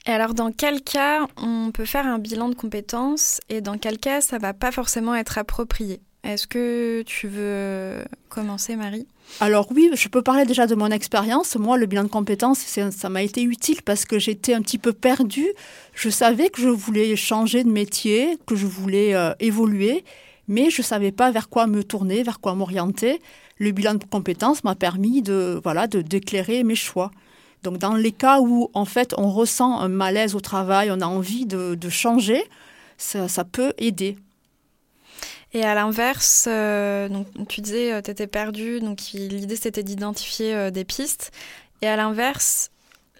Et 0.05 0.11
alors, 0.11 0.33
dans 0.33 0.51
quel 0.51 0.81
cas 0.81 1.25
on 1.37 1.71
peut 1.71 1.85
faire 1.85 2.05
un 2.05 2.19
bilan 2.19 2.49
de 2.49 2.55
compétences 2.55 3.39
et 3.49 3.61
dans 3.61 3.77
quel 3.77 3.97
cas 3.97 4.21
ça 4.21 4.37
va 4.37 4.53
pas 4.53 4.71
forcément 4.71 5.15
être 5.15 5.37
approprié? 5.37 6.01
Est-ce 6.23 6.47
que 6.47 7.01
tu 7.03 7.27
veux 7.27 8.03
commencer, 8.27 8.75
Marie? 8.75 9.07
Alors 9.39 9.71
oui, 9.71 9.89
je 9.93 10.07
peux 10.09 10.21
parler 10.21 10.45
déjà 10.45 10.67
de 10.67 10.75
mon 10.75 10.87
expérience. 10.87 11.55
Moi, 11.55 11.77
le 11.77 11.85
bilan 11.85 12.03
de 12.03 12.09
compétences, 12.09 12.59
ça 12.59 13.09
m'a 13.09 13.23
été 13.23 13.41
utile 13.43 13.81
parce 13.83 14.03
que 14.03 14.19
j'étais 14.19 14.53
un 14.53 14.61
petit 14.61 14.79
peu 14.79 14.91
perdue. 14.91 15.47
Je 15.93 16.09
savais 16.09 16.49
que 16.49 16.61
je 16.61 16.67
voulais 16.67 17.15
changer 17.15 17.63
de 17.63 17.69
métier, 17.69 18.37
que 18.45 18.55
je 18.55 18.65
voulais 18.65 19.15
euh, 19.15 19.33
évoluer 19.39 20.03
mais 20.49 20.69
je 20.69 20.81
ne 20.81 20.85
savais 20.85 21.13
pas 21.13 21.31
vers 21.31 21.47
quoi 21.47 21.67
me 21.67 21.83
tourner, 21.83 22.23
vers 22.23 22.41
quoi 22.41 22.55
m'orienter. 22.55 23.21
Le 23.59 23.71
bilan 23.71 23.93
de 23.93 24.03
compétences 24.03 24.63
m'a 24.65 24.75
permis 24.75 25.21
de 25.21 25.61
voilà 25.63 25.87
de 25.87 26.01
d'éclairer 26.01 26.63
mes 26.63 26.75
choix. 26.75 27.11
Donc 27.63 27.77
dans 27.77 27.93
les 27.93 28.11
cas 28.11 28.41
où 28.41 28.69
en 28.73 28.85
fait 28.85 29.13
on 29.17 29.31
ressent 29.31 29.79
un 29.79 29.87
malaise 29.87 30.35
au 30.35 30.39
travail, 30.41 30.91
on 30.91 30.99
a 31.01 31.05
envie 31.05 31.45
de, 31.45 31.89
changer, 31.89 32.43
ça, 32.97 33.27
peut 33.45 33.73
aider. 33.77 34.17
Et 35.53 35.63
à 35.63 35.75
l'inverse, 35.75 36.47
donc 36.47 37.27
tu 37.47 37.61
disais, 37.61 38.01
tu 38.01 38.11
étais 38.11 38.27
perdu, 38.27 38.79
donc 38.79 39.01
l'idée 39.13 39.55
c'était 39.55 39.83
d'identifier 39.83 40.71
des 40.71 40.85
pistes. 40.85 41.31
Et 41.81 41.87
à 41.87 41.95
l'inverse, 41.95 42.71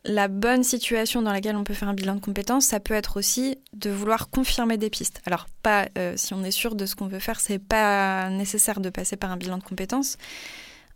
la 0.05 0.27
bonne 0.27 0.63
situation 0.63 1.21
dans 1.21 1.31
laquelle 1.31 1.55
on 1.55 1.63
peut 1.63 1.73
faire 1.73 1.89
un 1.89 1.93
bilan 1.93 2.15
de 2.15 2.19
compétences, 2.19 2.65
ça 2.65 2.79
peut 2.79 2.93
être 2.93 3.17
aussi 3.17 3.57
de 3.73 3.89
vouloir 3.89 4.29
confirmer 4.29 4.77
des 4.77 4.89
pistes. 4.89 5.21
Alors, 5.25 5.47
pas 5.61 5.87
euh, 5.97 6.13
si 6.15 6.33
on 6.33 6.43
est 6.43 6.51
sûr 6.51 6.75
de 6.75 6.85
ce 6.85 6.95
qu'on 6.95 7.07
veut 7.07 7.19
faire, 7.19 7.39
c'est 7.39 7.59
pas 7.59 8.29
nécessaire 8.29 8.79
de 8.79 8.89
passer 8.89 9.17
par 9.17 9.31
un 9.31 9.37
bilan 9.37 9.57
de 9.57 9.63
compétences. 9.63 10.17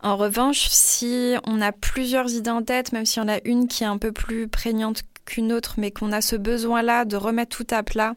En 0.00 0.16
revanche, 0.16 0.68
si 0.68 1.34
on 1.46 1.60
a 1.60 1.72
plusieurs 1.72 2.32
idées 2.32 2.50
en 2.50 2.62
tête, 2.62 2.92
même 2.92 3.06
si 3.06 3.20
on 3.20 3.28
a 3.28 3.38
une 3.44 3.68
qui 3.68 3.84
est 3.84 3.86
un 3.86 3.98
peu 3.98 4.12
plus 4.12 4.48
prégnante 4.48 5.02
qu'une 5.24 5.52
autre, 5.52 5.74
mais 5.78 5.90
qu'on 5.90 6.12
a 6.12 6.20
ce 6.20 6.36
besoin-là 6.36 7.04
de 7.04 7.16
remettre 7.16 7.56
tout 7.56 7.66
à 7.70 7.82
plat 7.82 8.14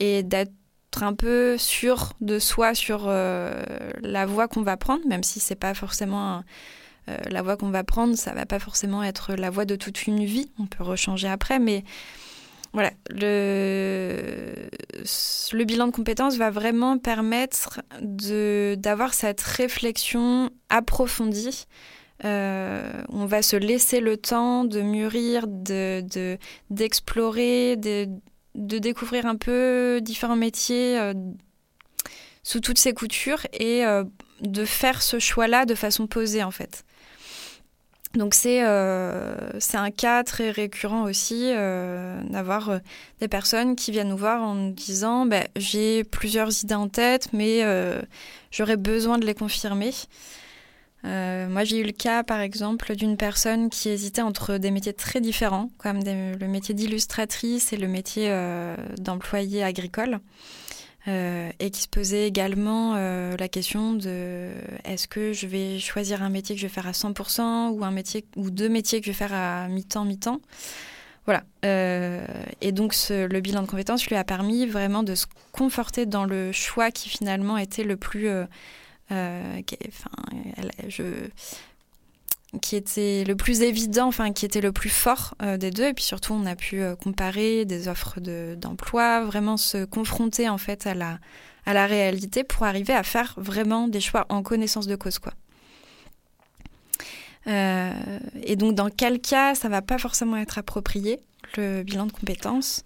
et 0.00 0.22
d'être 0.22 0.52
un 1.02 1.12
peu 1.12 1.58
sûr 1.58 2.14
de 2.20 2.38
soi 2.38 2.74
sur 2.74 3.04
euh, 3.06 3.62
la 4.00 4.24
voie 4.24 4.48
qu'on 4.48 4.62
va 4.62 4.76
prendre, 4.76 5.06
même 5.06 5.22
si 5.22 5.38
c'est 5.38 5.54
pas 5.54 5.74
forcément 5.74 6.36
un, 6.36 6.44
euh, 7.08 7.16
la 7.30 7.42
voie 7.42 7.56
qu'on 7.56 7.70
va 7.70 7.84
prendre, 7.84 8.16
ça 8.16 8.32
va 8.32 8.44
pas 8.46 8.58
forcément 8.58 9.02
être 9.02 9.34
la 9.34 9.50
voie 9.50 9.64
de 9.64 9.76
toute 9.76 10.06
une 10.06 10.24
vie. 10.24 10.50
On 10.58 10.66
peut 10.66 10.82
rechanger 10.82 11.28
après, 11.28 11.58
mais 11.58 11.84
voilà, 12.72 12.90
le, 13.10 14.68
bilan 15.64 15.86
de 15.86 15.92
compétences 15.92 16.36
va 16.36 16.50
vraiment 16.50 16.98
permettre 16.98 17.80
d'avoir 18.00 19.14
cette 19.14 19.40
réflexion 19.40 20.50
approfondie. 20.68 21.64
Euh, 22.24 22.90
on 23.08 23.26
va 23.26 23.42
se 23.42 23.56
laisser 23.56 24.00
le 24.00 24.16
temps 24.16 24.64
de 24.64 24.80
mûrir, 24.80 25.46
d'explorer, 26.68 27.76
de, 27.76 28.04
de, 28.04 28.10
de, 28.56 28.78
découvrir 28.78 29.24
un 29.24 29.36
peu 29.36 30.00
différents 30.02 30.36
métiers 30.36 30.98
euh, 30.98 31.14
sous 32.42 32.60
toutes 32.60 32.78
ces 32.78 32.92
coutures 32.92 33.46
et 33.52 33.84
de 34.40 34.64
faire 34.64 35.00
ce 35.02 35.18
choix-là 35.18 35.64
de 35.64 35.74
façon 35.74 36.06
posée 36.06 36.42
en 36.42 36.50
fait. 36.50 36.84
Donc 38.18 38.34
euh, 38.46 39.36
c'est 39.60 39.76
un 39.76 39.92
cas 39.92 40.24
très 40.24 40.50
récurrent 40.50 41.04
aussi 41.04 41.52
euh, 41.54 42.20
d'avoir 42.28 42.68
euh, 42.68 42.78
des 43.20 43.28
personnes 43.28 43.76
qui 43.76 43.92
viennent 43.92 44.08
nous 44.08 44.16
voir 44.16 44.42
en 44.42 44.54
nous 44.54 44.72
disant 44.72 45.24
ben, 45.24 45.46
j'ai 45.54 46.02
plusieurs 46.02 46.64
idées 46.64 46.74
en 46.74 46.88
tête 46.88 47.28
mais 47.32 47.62
j'aurais 48.50 48.76
besoin 48.76 49.18
de 49.18 49.24
les 49.24 49.34
confirmer. 49.34 49.92
moi 51.04 51.62
j'ai 51.62 51.78
eu 51.78 51.84
le 51.84 51.92
cas 51.92 52.24
par 52.24 52.40
exemple 52.40 52.96
d'une 52.96 53.16
personne 53.16 53.70
qui 53.70 53.88
hésitait 53.88 54.22
entre 54.22 54.58
des 54.58 54.72
métiers 54.72 54.94
très 54.94 55.20
différents 55.20 55.70
comme 55.78 56.00
le 56.04 56.48
métier 56.48 56.74
d'illustratrice 56.74 57.72
et 57.72 57.76
le 57.76 57.86
métier 57.86 58.34
d'employé 58.98 59.62
agricole. 59.62 60.18
Euh, 61.08 61.50
et 61.58 61.70
qui 61.70 61.80
se 61.80 61.88
posait 61.88 62.26
également 62.26 62.92
euh, 62.96 63.34
la 63.38 63.48
question 63.48 63.94
de 63.94 64.50
est-ce 64.84 65.08
que 65.08 65.32
je 65.32 65.46
vais 65.46 65.78
choisir 65.78 66.22
un 66.22 66.28
métier 66.28 66.54
que 66.54 66.60
je 66.60 66.66
vais 66.66 66.72
faire 66.72 66.86
à 66.86 66.90
100% 66.90 67.70
ou 67.70 67.82
un 67.82 67.90
métier 67.90 68.26
ou 68.36 68.50
deux 68.50 68.68
métiers 68.68 69.00
que 69.00 69.06
je 69.06 69.12
vais 69.12 69.16
faire 69.16 69.32
à 69.32 69.68
mi-temps 69.68 70.04
mi-temps? 70.04 70.42
Voilà. 71.24 71.44
Euh, 71.64 72.26
et 72.60 72.72
donc 72.72 72.94
le 73.10 73.40
bilan 73.40 73.62
de 73.62 73.66
compétences 73.66 74.06
lui 74.06 74.16
a 74.16 74.24
permis 74.24 74.66
vraiment 74.66 75.02
de 75.02 75.14
se 75.14 75.26
conforter 75.52 76.04
dans 76.04 76.26
le 76.26 76.52
choix 76.52 76.90
qui 76.90 77.08
finalement 77.08 77.56
était 77.56 77.84
le 77.84 77.96
plus 77.96 78.28
enfin 79.10 80.10
je 80.88 81.04
qui 82.62 82.76
était 82.76 83.24
le 83.24 83.36
plus 83.36 83.60
évident, 83.60 84.06
enfin 84.06 84.32
qui 84.32 84.46
était 84.46 84.60
le 84.60 84.72
plus 84.72 84.88
fort 84.88 85.34
euh, 85.42 85.56
des 85.56 85.70
deux. 85.70 85.88
Et 85.88 85.94
puis 85.94 86.04
surtout, 86.04 86.32
on 86.32 86.46
a 86.46 86.56
pu 86.56 86.80
euh, 86.80 86.96
comparer 86.96 87.64
des 87.64 87.88
offres 87.88 88.20
d'emploi, 88.20 89.24
vraiment 89.24 89.56
se 89.56 89.84
confronter 89.84 90.48
en 90.48 90.58
fait 90.58 90.86
à 90.86 90.94
la, 90.94 91.18
à 91.66 91.74
la 91.74 91.86
réalité 91.86 92.44
pour 92.44 92.64
arriver 92.64 92.94
à 92.94 93.02
faire 93.02 93.34
vraiment 93.36 93.88
des 93.88 94.00
choix 94.00 94.26
en 94.30 94.42
connaissance 94.42 94.86
de 94.86 94.96
cause, 94.96 95.18
quoi. 95.18 95.32
Euh, 97.46 97.92
et 98.42 98.56
donc, 98.56 98.74
dans 98.74 98.90
quel 98.90 99.20
cas 99.20 99.54
ça 99.54 99.68
va 99.68 99.80
pas 99.80 99.98
forcément 99.98 100.36
être 100.36 100.58
approprié 100.58 101.20
le 101.56 101.82
bilan 101.82 102.06
de 102.06 102.12
compétences? 102.12 102.84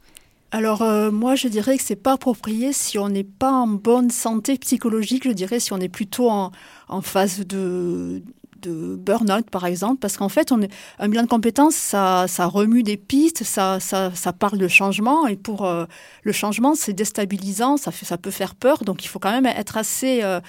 Alors 0.54 0.82
moi 1.10 1.34
je 1.34 1.48
dirais 1.48 1.78
que 1.78 1.82
c'est 1.82 1.96
pas 1.96 2.12
approprié 2.12 2.74
si 2.74 2.98
on 2.98 3.08
n'est 3.08 3.24
pas 3.24 3.50
en 3.50 3.66
bonne 3.66 4.10
santé 4.10 4.58
psychologique, 4.58 5.24
je 5.24 5.30
dirais 5.30 5.60
si 5.60 5.72
on 5.72 5.78
est 5.78 5.88
plutôt 5.88 6.28
en, 6.28 6.52
en 6.88 7.00
phase 7.00 7.46
de, 7.46 8.22
de 8.62 8.96
burn-out, 8.96 9.48
par 9.50 9.66
exemple, 9.66 9.98
parce 10.00 10.16
qu'en 10.16 10.28
fait, 10.28 10.52
on 10.52 10.60
un 10.98 11.08
bilan 11.08 11.24
de 11.24 11.28
compétences, 11.28 11.74
ça, 11.74 12.26
ça 12.28 12.46
remue 12.46 12.82
des 12.82 12.96
pistes, 12.96 13.44
ça, 13.44 13.80
ça, 13.80 14.14
ça 14.14 14.32
parle 14.32 14.58
de 14.58 14.68
changement, 14.68 15.26
et 15.26 15.36
pour 15.36 15.66
euh, 15.66 15.84
le 16.22 16.32
changement, 16.32 16.74
c'est 16.74 16.92
déstabilisant, 16.92 17.76
ça, 17.76 17.90
fait, 17.90 18.06
ça 18.06 18.18
peut 18.18 18.30
faire 18.30 18.54
peur, 18.54 18.84
donc 18.84 19.04
il 19.04 19.08
faut 19.08 19.18
quand 19.18 19.32
même 19.32 19.46
être 19.46 19.76
assez, 19.76 20.22
euh, 20.22 20.40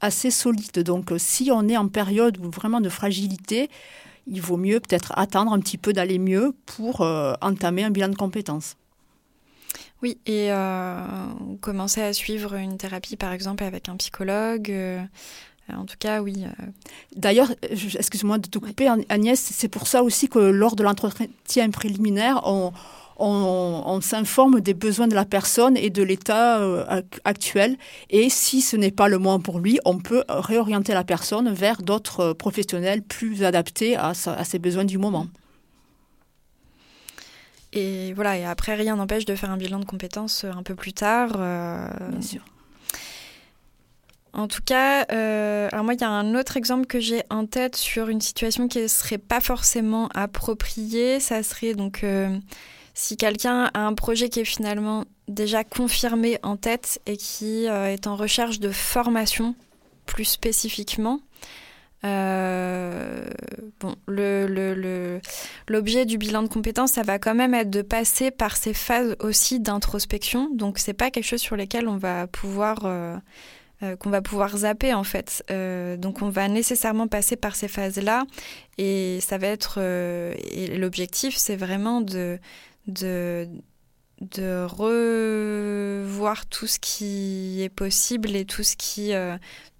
assez 0.00 0.30
solide. 0.30 0.82
Donc, 0.82 1.12
euh, 1.12 1.18
si 1.18 1.50
on 1.52 1.68
est 1.68 1.76
en 1.76 1.88
période 1.88 2.38
vraiment 2.38 2.80
de 2.80 2.88
fragilité, 2.88 3.70
il 4.26 4.40
vaut 4.40 4.56
mieux 4.56 4.80
peut-être 4.80 5.12
attendre 5.16 5.52
un 5.52 5.60
petit 5.60 5.78
peu 5.78 5.92
d'aller 5.92 6.18
mieux 6.18 6.54
pour 6.66 7.00
entamer 7.00 7.82
un 7.82 7.90
bilan 7.90 8.08
de 8.08 8.14
compétences. 8.14 8.76
Oui, 10.00 10.18
et 10.26 10.50
commencer 11.60 12.02
à 12.02 12.12
suivre 12.12 12.54
une 12.54 12.76
thérapie, 12.76 13.16
par 13.16 13.32
exemple, 13.32 13.64
avec 13.64 13.88
un 13.88 13.96
psychologue. 13.96 14.72
Euh, 15.72 15.76
en 15.76 15.84
tout 15.84 15.96
cas, 15.98 16.22
oui. 16.22 16.44
Euh. 16.44 16.66
D'ailleurs, 17.16 17.52
excuse-moi 17.70 18.38
de 18.38 18.48
te 18.48 18.58
couper, 18.58 18.88
Agnès, 19.08 19.40
c'est 19.40 19.68
pour 19.68 19.86
ça 19.86 20.02
aussi 20.02 20.28
que 20.28 20.38
lors 20.38 20.76
de 20.76 20.82
l'entretien 20.82 21.70
préliminaire, 21.70 22.42
on, 22.44 22.72
s'informe 24.00 24.60
des 24.60 24.74
besoins 24.74 25.06
de 25.06 25.14
la 25.14 25.24
personne 25.24 25.76
et 25.76 25.90
de 25.90 26.02
l'état 26.02 26.60
euh, 26.60 27.02
actuel. 27.24 27.76
Et 28.10 28.28
si 28.30 28.60
ce 28.60 28.76
n'est 28.76 28.90
pas 28.90 29.08
le 29.08 29.18
moment 29.18 29.38
pour 29.38 29.60
lui, 29.60 29.78
on 29.84 29.98
peut 29.98 30.24
réorienter 30.28 30.92
la 30.92 31.04
personne 31.04 31.52
vers 31.52 31.82
d'autres 31.82 32.32
professionnels 32.32 33.02
plus 33.02 33.44
adaptés 33.44 33.96
à, 33.96 34.14
ses 34.14 34.58
besoins 34.58 34.84
du 34.84 34.98
moment. 34.98 35.26
Et 37.74 38.12
voilà, 38.12 38.36
et 38.36 38.44
après, 38.44 38.74
rien 38.74 38.96
n'empêche 38.96 39.24
de 39.24 39.34
faire 39.34 39.50
un 39.50 39.56
bilan 39.56 39.78
de 39.78 39.84
compétences 39.84 40.44
un 40.44 40.62
peu 40.62 40.74
plus 40.74 40.92
tard. 40.92 41.38
Bien 41.38 42.20
sûr. 42.20 42.42
En 44.34 44.48
tout 44.48 44.62
cas, 44.64 45.04
euh, 45.12 45.68
alors 45.72 45.84
moi, 45.84 45.92
il 45.92 46.00
y 46.00 46.04
a 46.04 46.08
un 46.08 46.34
autre 46.34 46.56
exemple 46.56 46.86
que 46.86 47.00
j'ai 47.00 47.22
en 47.28 47.44
tête 47.44 47.76
sur 47.76 48.08
une 48.08 48.22
situation 48.22 48.66
qui 48.66 48.80
ne 48.80 48.86
serait 48.86 49.18
pas 49.18 49.40
forcément 49.40 50.08
appropriée. 50.14 51.20
Ça 51.20 51.42
serait 51.42 51.74
donc 51.74 52.02
euh, 52.02 52.38
si 52.94 53.18
quelqu'un 53.18 53.70
a 53.74 53.80
un 53.80 53.92
projet 53.92 54.30
qui 54.30 54.40
est 54.40 54.46
finalement 54.46 55.04
déjà 55.28 55.64
confirmé 55.64 56.38
en 56.42 56.56
tête 56.56 56.98
et 57.04 57.18
qui 57.18 57.68
euh, 57.68 57.92
est 57.92 58.06
en 58.06 58.16
recherche 58.16 58.58
de 58.58 58.70
formation 58.70 59.54
plus 60.06 60.24
spécifiquement. 60.24 61.20
bon, 62.02 62.08
l'objet 65.68 66.06
du 66.06 66.16
bilan 66.16 66.42
de 66.42 66.48
compétences, 66.48 66.92
ça 66.92 67.02
va 67.02 67.18
quand 67.18 67.34
même 67.34 67.52
être 67.52 67.70
de 67.70 67.82
passer 67.82 68.30
par 68.30 68.56
ces 68.56 68.72
phases 68.72 69.14
aussi 69.20 69.60
d'introspection. 69.60 70.48
Donc, 70.54 70.78
c'est 70.78 70.94
pas 70.94 71.10
quelque 71.10 71.26
chose 71.26 71.42
sur 71.42 71.56
lesquels 71.56 71.86
on 71.86 71.98
va 71.98 72.26
pouvoir 72.26 72.86
euh, 73.82 73.96
qu'on 73.96 74.10
va 74.10 74.22
pouvoir 74.22 74.58
zapper 74.58 74.94
en 74.94 75.02
fait. 75.02 75.42
Euh, 75.50 75.96
donc 75.96 76.22
on 76.22 76.28
va 76.28 76.46
nécessairement 76.46 77.08
passer 77.08 77.34
par 77.34 77.56
ces 77.56 77.66
phases-là 77.66 78.22
et 78.78 79.18
ça 79.20 79.38
va 79.38 79.48
être 79.48 79.76
euh, 79.78 80.34
l'objectif, 80.76 81.36
c'est 81.36 81.56
vraiment 81.56 82.00
de, 82.00 82.38
de 82.86 83.48
revoir 84.66 86.46
tout 86.46 86.68
ce 86.68 86.78
qui 86.78 87.60
est 87.60 87.70
possible 87.70 88.36
et 88.36 88.44
tout 88.44 88.62
ce 88.62 88.76
qui 88.76 89.12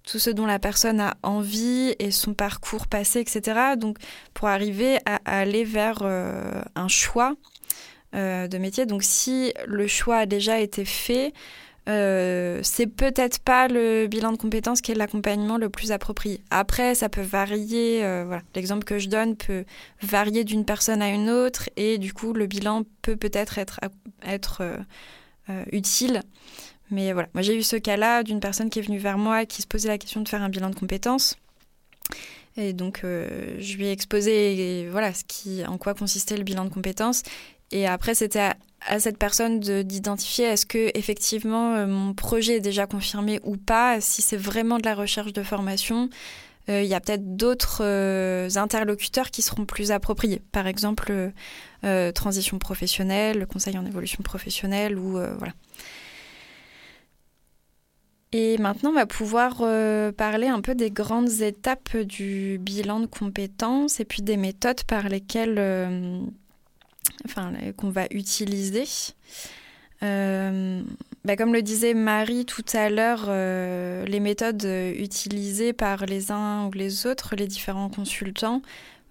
tout 0.03 0.19
ce 0.19 0.29
dont 0.29 0.45
la 0.45 0.59
personne 0.59 0.99
a 0.99 1.15
envie 1.23 1.95
et 1.97 2.11
son 2.11 2.33
parcours 2.33 2.87
passé, 2.87 3.21
etc. 3.21 3.77
Donc 3.77 3.99
pour 4.33 4.49
arriver 4.49 4.97
à, 5.05 5.19
aller 5.23 5.63
vers 5.63 6.03
un 6.03 6.87
choix 6.89 7.35
de 8.11 8.57
métier. 8.57 8.85
Donc 8.85 9.01
si 9.03 9.53
le 9.65 9.87
choix 9.87 10.17
a 10.17 10.25
déjà 10.25 10.59
été 10.59 10.83
fait, 10.83 11.31
euh, 11.89 12.61
c'est 12.63 12.87
peut-être 12.87 13.39
pas 13.39 13.67
le 13.67 14.07
bilan 14.07 14.31
de 14.31 14.37
compétences 14.37 14.79
qui 14.79 14.91
est 14.91 14.95
l'accompagnement 14.95 15.57
le 15.57 15.69
plus 15.69 15.91
approprié. 15.91 16.41
Après, 16.49 16.95
ça 16.95 17.09
peut 17.09 17.21
varier. 17.21 18.03
Euh. 18.03 18.39
L'exemple 18.55 18.85
que 18.85 18.99
je 18.99 19.09
donne 19.09 19.35
peut 19.35 19.65
varier 20.01 20.43
d'une 20.43 20.65
personne 20.65 21.01
à 21.01 21.09
une 21.09 21.29
autre 21.29 21.69
et 21.75 21.97
du 21.97 22.13
coup, 22.13 22.33
le 22.33 22.47
bilan 22.47 22.83
peut 23.01 23.17
peut-être 23.17 23.59
être, 23.59 24.61
euh, 24.61 24.77
utile. 25.71 26.21
Mais 26.89 27.11
voilà, 27.11 27.27
moi 27.33 27.41
j'ai 27.41 27.57
eu 27.57 27.63
ce 27.63 27.75
cas-là 27.75 28.23
d'une 28.23 28.39
personne 28.39 28.69
qui 28.69 28.79
est 28.79 28.81
venue 28.81 28.99
vers 28.99 29.17
moi 29.17 29.45
qui 29.45 29.61
se 29.61 29.67
posait 29.67 29.89
la 29.89 29.97
question 29.97 30.21
de 30.21 30.29
faire 30.29 30.41
un 30.41 30.49
bilan 30.49 30.69
de 30.69 30.75
compétences. 30.75 31.35
Et 32.55 32.71
donc, 32.71 32.99
je 33.01 33.77
lui 33.77 33.87
ai 33.87 33.91
exposé 33.91 34.87
voilà, 34.91 35.11
en 35.67 35.77
quoi 35.79 35.95
consistait 35.95 36.37
le 36.37 36.43
bilan 36.43 36.65
de 36.65 36.69
compétences. 36.69 37.23
Et 37.71 37.87
après, 37.87 38.13
c'était 38.13 38.51
à, 38.87 38.99
cette 38.99 39.17
personne 39.17 39.59
d'identifier 39.59 40.45
est-ce 40.45 40.65
que 40.65 40.91
effectivement 40.97 41.75
euh, 41.75 41.87
mon 41.87 42.13
projet 42.13 42.57
est 42.57 42.61
déjà 42.61 42.85
confirmé 42.87 43.39
ou 43.43 43.57
pas, 43.57 44.01
si 44.01 44.21
c'est 44.21 44.37
vraiment 44.37 44.77
de 44.77 44.85
la 44.85 44.95
recherche 44.95 45.33
de 45.33 45.43
formation. 45.43 46.09
Euh, 46.69 46.81
il 46.81 46.87
y 46.87 46.93
a 46.93 47.01
peut-être 47.01 47.35
d'autres 47.35 47.81
euh, 47.83 48.49
interlocuteurs 48.55 49.31
qui 49.31 49.41
seront 49.41 49.65
plus 49.65 49.91
appropriés. 49.91 50.41
Par 50.51 50.67
exemple, 50.67 51.31
transition 52.15 52.59
professionnelle, 52.59 53.39
le 53.39 53.45
conseil 53.45 53.77
en 53.77 53.85
évolution 53.85 54.23
professionnelle 54.23 54.97
ou 54.97 55.11
voilà. 55.11 55.53
Et 58.31 58.57
maintenant, 58.57 58.91
on 58.91 58.93
va 58.93 59.05
pouvoir 59.05 59.57
parler 60.15 60.47
un 60.47 60.61
peu 60.61 60.75
des 60.75 60.89
grandes 60.89 61.41
étapes 61.41 61.97
du 61.97 62.57
bilan 62.61 63.01
de 63.01 63.05
compétences 63.05 63.99
et 63.99 64.05
puis 64.05 64.21
des 64.21 64.37
méthodes 64.37 64.83
par 64.85 65.09
lesquelles, 65.09 65.59
enfin, 67.25 67.53
qu'on 67.77 67.89
va 67.89 68.05
utiliser. 68.11 68.85
Euh, 70.03 70.81
bah, 71.23 71.37
comme 71.37 71.53
le 71.53 71.61
disait 71.61 71.93
Marie 71.93 72.45
tout 72.45 72.65
à 72.73 72.89
l'heure, 72.89 73.27
les 74.05 74.19
méthodes 74.19 74.67
utilisées 74.97 75.73
par 75.73 76.05
les 76.05 76.31
uns 76.31 76.67
ou 76.67 76.71
les 76.71 77.07
autres, 77.07 77.35
les 77.35 77.47
différents 77.47 77.89
consultants, 77.89 78.61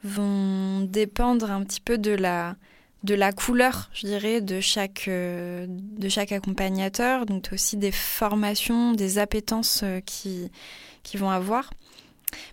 vont 0.05 0.81
dépendre 0.81 1.51
un 1.51 1.63
petit 1.65 1.81
peu 1.81 1.97
de 1.97 2.11
la, 2.11 2.57
de 3.05 3.15
la 3.15 3.33
couleur, 3.33 3.91
je 3.93 4.07
dirais, 4.07 4.41
de 4.41 4.61
chaque, 4.61 5.07
euh, 5.09 5.67
de 5.69 6.09
chaque 6.09 6.33
accompagnateur, 6.33 7.27
donc 7.27 7.49
aussi 7.53 7.77
des 7.77 7.93
formations, 7.93 8.93
des 8.93 9.19
appétences 9.19 9.81
euh, 9.83 10.01
qui, 10.01 10.51
qui 11.03 11.17
vont 11.17 11.31
avoir. 11.31 11.71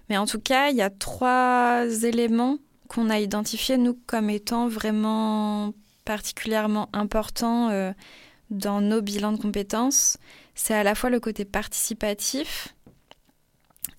Mais 0.10 0.17
en 0.17 0.25
tout 0.25 0.39
cas, 0.39 0.69
il 0.69 0.78
y 0.78 0.82
a 0.82 0.89
trois 0.89 1.86
éléments 2.04 2.58
qu'on 2.89 3.10
a 3.10 3.19
identifiés, 3.19 3.78
nous, 3.78 3.97
comme 4.06 4.30
étant 4.30 4.67
vraiment 4.67 5.73
particulièrement 6.04 6.89
importants 6.91 7.69
euh, 7.69 7.93
dans 8.49 8.82
nos 8.82 9.02
bilans 9.02 9.32
de 9.32 9.41
compétences. 9.41 10.17
C'est 10.56 10.73
à 10.73 10.84
la 10.84 10.95
fois 10.95 11.10
le 11.10 11.21
côté 11.21 11.45
participatif, 11.45 12.75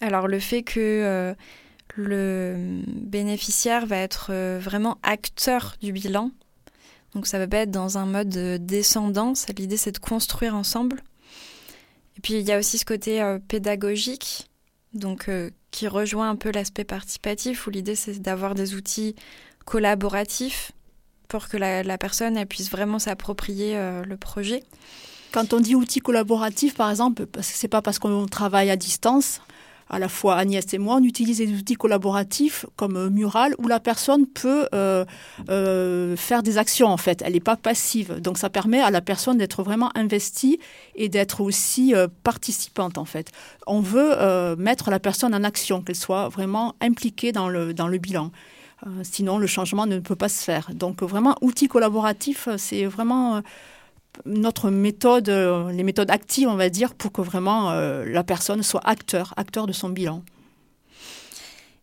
alors 0.03 0.29
le 0.29 0.38
fait 0.38 0.62
que 0.62 1.35
le 1.96 2.83
bénéficiaire 2.87 3.87
va 3.87 3.96
être 3.96 4.59
vraiment 4.59 4.98
acteur 5.03 5.76
du 5.81 5.92
bilan, 5.92 6.31
donc 7.14 7.26
ça 7.26 7.38
va 7.38 7.46
pas 7.46 7.59
être 7.59 7.70
dans 7.70 7.98
un 7.98 8.07
mode 8.07 8.29
descendant. 8.64 9.33
L'idée 9.57 9.76
c'est 9.76 9.92
de 9.92 9.98
construire 9.98 10.55
ensemble. 10.55 11.03
Et 12.16 12.20
puis 12.20 12.35
il 12.35 12.46
y 12.46 12.53
a 12.53 12.59
aussi 12.59 12.79
ce 12.79 12.85
côté 12.85 13.22
euh, 13.22 13.38
pédagogique, 13.38 14.49
donc 14.94 15.29
euh, 15.29 15.50
qui 15.70 15.88
rejoint 15.88 16.31
un 16.31 16.37
peu 16.37 16.50
l'aspect 16.50 16.85
participatif, 16.85 17.66
où 17.66 17.70
l'idée 17.70 17.94
c'est 17.94 18.20
d'avoir 18.20 18.55
des 18.55 18.74
outils 18.74 19.14
collaboratifs 19.64 20.72
pour 21.29 21.48
que 21.48 21.57
la, 21.57 21.98
personne 21.98 22.37
elle 22.37 22.46
puisse 22.46 22.70
vraiment 22.70 22.98
s'approprier 22.98 23.76
euh, 23.76 24.05
le 24.05 24.16
projet. 24.16 24.64
Quand 25.33 25.53
on 25.53 25.61
dit 25.61 25.76
outils 25.76 26.00
collaboratifs, 26.00 26.74
par 26.74 26.90
exemple, 26.90 27.26
c'est 27.40 27.68
pas 27.68 27.83
parce 27.83 28.00
qu'on 28.00 28.26
travaille 28.26 28.68
à 28.68 28.76
distance, 28.76 29.40
à 29.90 29.98
la 29.98 30.09
fois 30.09 30.37
Agnès 30.37 30.72
et 30.72 30.79
moi, 30.79 30.96
on 30.96 31.05
utilise 31.05 31.38
des 31.38 31.53
outils 31.53 31.74
collaboratifs 31.74 32.64
comme 32.76 32.96
euh, 32.96 33.11
Mural 33.11 33.55
où 33.59 33.66
la 33.66 33.81
personne 33.81 34.26
peut 34.26 34.68
euh, 34.72 35.05
euh, 35.50 36.16
faire 36.16 36.42
des 36.42 36.59
actions 36.59 36.88
en 36.88 36.96
fait. 36.96 37.22
Elle 37.24 37.35
n'est 37.35 37.40
pas 37.40 37.57
passive. 37.57 38.20
Donc 38.20 38.38
ça 38.38 38.48
permet 38.48 38.81
à 38.81 38.90
la 38.90 39.00
personne 39.00 39.37
d'être 39.37 39.62
vraiment 39.62 39.90
investie 39.96 40.61
et 40.94 41.09
d'être 41.09 41.40
aussi 41.40 41.92
participante 42.22 42.98
en 42.98 43.05
fait. 43.05 43.33
On 43.66 43.81
veut 43.81 44.14
mettre 44.57 44.90
la 44.90 45.00
personne 45.00 45.35
en 45.35 45.42
action, 45.42 45.83
qu'elle 45.83 45.96
soit 45.96 46.29
vraiment 46.29 46.74
impliquée 46.81 47.33
dans 47.33 47.48
le, 47.48 47.74
dans 47.74 47.88
le 47.88 47.98
bilan. 47.98 48.31
sinon, 49.03 49.38
le 49.38 49.46
changement 49.46 49.87
ne 49.87 49.98
peut 49.98 50.16
pas 50.16 50.29
se 50.29 50.44
faire. 50.44 50.70
Donc 50.74 51.03
vraiment, 51.03 51.35
outils 51.40 51.68
collaboratifs, 51.68 52.48
c'est 52.57 52.85
vraiment 52.87 53.42
notre 54.24 54.70
méthode, 54.70 55.28
euh, 55.28 55.70
les 55.72 55.82
méthodes 55.82 56.10
actives, 56.10 56.48
on 56.48 56.56
va 56.56 56.68
dire, 56.68 56.94
pour 56.94 57.12
que 57.12 57.20
vraiment 57.20 57.70
euh, 57.70 58.04
la 58.04 58.24
personne 58.24 58.62
soit 58.62 58.82
acteur, 58.84 59.34
acteur 59.36 59.66
de 59.66 59.72
son 59.72 59.88
bilan. 59.88 60.22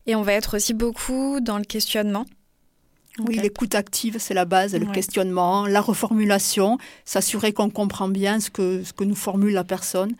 Et 0.05 0.15
on 0.15 0.21
va 0.21 0.33
être 0.33 0.55
aussi 0.55 0.73
beaucoup 0.73 1.39
dans 1.41 1.57
le 1.57 1.65
questionnement. 1.65 2.25
Oui, 3.19 3.37
l'écoute 3.37 3.73
active, 3.73 4.17
c'est 4.19 4.35
la 4.35 4.45
base, 4.45 4.75
le 4.75 4.85
questionnement, 4.85 5.65
la 5.65 5.81
reformulation, 5.81 6.77
s'assurer 7.03 7.51
qu'on 7.51 7.69
comprend 7.69 8.07
bien 8.07 8.39
ce 8.39 8.51
que, 8.51 8.83
ce 8.83 8.93
que 8.93 9.03
nous 9.03 9.15
formule 9.15 9.53
la 9.53 9.63
personne. 9.63 10.13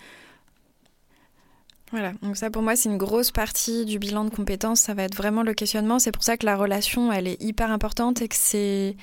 Voilà, 1.92 2.12
donc 2.22 2.36
ça 2.36 2.50
pour 2.50 2.64
moi 2.64 2.76
c'est 2.76 2.90
une 2.90 2.98
grosse 2.98 3.32
partie 3.32 3.86
du 3.86 3.98
bilan 3.98 4.26
de 4.26 4.30
compétences, 4.30 4.82
ça 4.82 4.94
va 4.94 5.04
être 5.04 5.16
vraiment 5.16 5.44
le 5.44 5.54
questionnement. 5.54 6.00
C'est 6.00 6.12
pour 6.12 6.24
ça 6.24 6.36
que 6.36 6.46
la 6.46 6.58
relation 6.58 7.14
elle 7.14 7.28
est 7.28 7.42
hyper 7.42 7.72
importante 7.72 8.22
et 8.22 8.28
que 8.28 8.36
c'est 8.36 8.98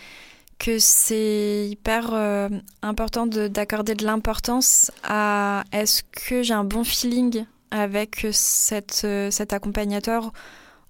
que 0.58 0.78
c'est 0.78 1.68
hyper 1.70 2.10
euh, 2.12 2.48
important 2.82 3.26
d'accorder 3.26 3.94
de, 3.94 4.04
l'importance 4.04 4.90
à 5.02 5.64
est-ce 5.72 6.02
que 6.02 6.42
j'ai 6.42 6.54
un 6.54 6.64
bon 6.64 6.84
feeling 6.84 7.44
avec 7.70 8.26
cette, 8.32 9.02
euh, 9.04 9.30
cet 9.30 9.52
accompagnateur 9.52 10.32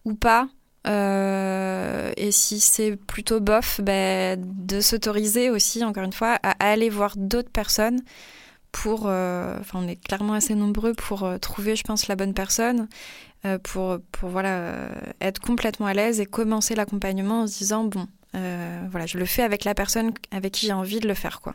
ou 0.05 0.15
pas. 0.15 0.49
Euh, 0.87 2.13
et 2.17 2.31
si 2.31 2.61
c'est 2.61 2.97
plutôt 2.97 3.41
bof, 3.41 3.81
ben, 3.81 4.39
de 4.41 4.81
s'autoriser 4.81 5.51
aussi, 5.51 5.83
encore 5.83 6.05
une 6.05 6.13
fois, 6.13 6.39
à 6.43 6.53
aller 6.71 6.91
voir 6.91 7.15
d'autres 7.17 7.51
personnes 7.51 8.03
pour, 8.71 9.03
enfin 9.07 9.79
on 9.79 9.87
est 9.87 9.97
clairement 9.97 10.35
assez 10.35 10.55
nombreux 10.55 10.95
pour 10.95 11.27
trouver, 11.41 11.77
je 11.77 11.85
pense, 11.85 12.09
la 12.09 12.17
bonne 12.17 12.35
personne, 12.35 12.89
pour, 13.63 13.99
pour 14.11 14.29
voilà, 14.29 14.89
être 15.21 15.41
complètement 15.41 15.87
à 15.87 15.95
l'aise 15.95 16.21
et 16.21 16.27
commencer 16.27 16.75
l'accompagnement 16.75 17.43
en 17.43 17.47
se 17.47 17.59
disant, 17.59 17.85
bon, 17.85 18.03
euh, 18.03 18.24
voilà, 18.91 19.07
je 19.07 19.19
le 19.19 19.27
fais 19.27 19.43
avec 19.43 19.65
la 19.65 19.75
personne 19.75 20.13
avec 20.31 20.53
qui 20.53 20.67
j'ai 20.67 20.73
envie 20.73 21.01
de 21.01 21.09
le 21.09 21.15
faire, 21.15 21.41
quoi. 21.41 21.55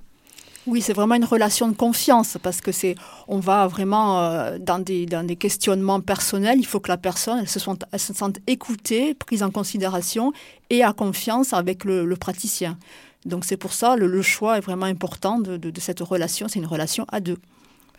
Oui, 0.67 0.81
c'est 0.81 0.93
vraiment 0.93 1.15
une 1.15 1.25
relation 1.25 1.67
de 1.67 1.75
confiance 1.75 2.37
parce 2.43 2.61
que 2.61 2.71
c'est, 2.71 2.95
on 3.27 3.39
va 3.39 3.65
vraiment 3.67 4.19
euh, 4.19 4.57
dans, 4.59 4.77
des, 4.77 5.05
dans 5.05 5.25
des 5.25 5.35
questionnements 5.35 6.01
personnels. 6.01 6.59
Il 6.59 6.65
faut 6.65 6.79
que 6.79 6.89
la 6.89 6.97
personne 6.97 7.39
elle 7.39 7.49
se, 7.49 7.59
sente, 7.59 7.85
elle 7.91 7.99
se 7.99 8.13
sente 8.13 8.37
écoutée, 8.45 9.15
prise 9.15 9.41
en 9.41 9.51
considération 9.51 10.33
et 10.69 10.83
à 10.83 10.91
confiance 10.93 11.53
avec 11.53 11.85
le, 11.85 12.13
praticien. 12.15 12.77
Donc 13.25 13.45
c'est 13.45 13.57
pour 13.57 13.73
ça 13.73 13.95
le, 13.95 14.07
le 14.07 14.21
choix 14.21 14.57
est 14.57 14.61
vraiment 14.61 14.85
important 14.85 15.39
de, 15.39 15.57
de 15.57 15.79
cette 15.79 16.01
relation. 16.01 16.47
C'est 16.47 16.59
une 16.59 16.67
relation 16.67 17.05
à 17.09 17.19
deux. 17.19 17.37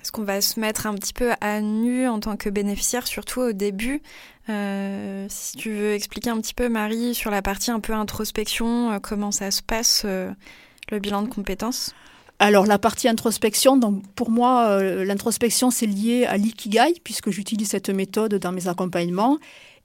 Est-ce 0.02 0.12
qu'on 0.12 0.24
va 0.24 0.40
se 0.40 0.58
mettre 0.58 0.86
un 0.86 0.94
petit 0.94 1.12
peu 1.12 1.32
à 1.42 1.60
nu 1.60 2.08
en 2.08 2.20
tant 2.20 2.36
que 2.36 2.48
bénéficiaire, 2.48 3.06
surtout 3.06 3.40
au 3.40 3.52
début. 3.52 4.00
Euh, 4.48 5.26
si 5.28 5.56
tu 5.56 5.72
veux 5.72 5.92
expliquer 5.92 6.30
un 6.30 6.40
petit 6.40 6.54
peu, 6.54 6.70
Marie, 6.70 7.14
sur 7.14 7.30
la 7.30 7.42
partie 7.42 7.70
un 7.70 7.80
peu 7.80 7.92
introspection, 7.92 8.92
euh, 8.92 8.98
comment 8.98 9.30
ça 9.30 9.50
se 9.50 9.62
passe, 9.62 10.02
euh, 10.06 10.30
le 10.90 11.00
bilan 11.00 11.22
de 11.22 11.28
compétences? 11.28 11.94
Alors 12.38 12.64
la 12.64 12.78
partie 12.78 13.08
introspection, 13.08 13.76
donc 13.76 14.02
pour 14.14 14.30
moi, 14.30 14.82
l'introspection 14.82 15.70
c'est 15.70 15.84
lié 15.84 16.24
à 16.24 16.38
l'ikigai 16.38 16.94
puisque 17.04 17.28
j'utilise 17.28 17.68
cette 17.68 17.90
méthode 17.90 18.36
dans 18.36 18.50
mes 18.52 18.66
accompagnements. 18.66 19.36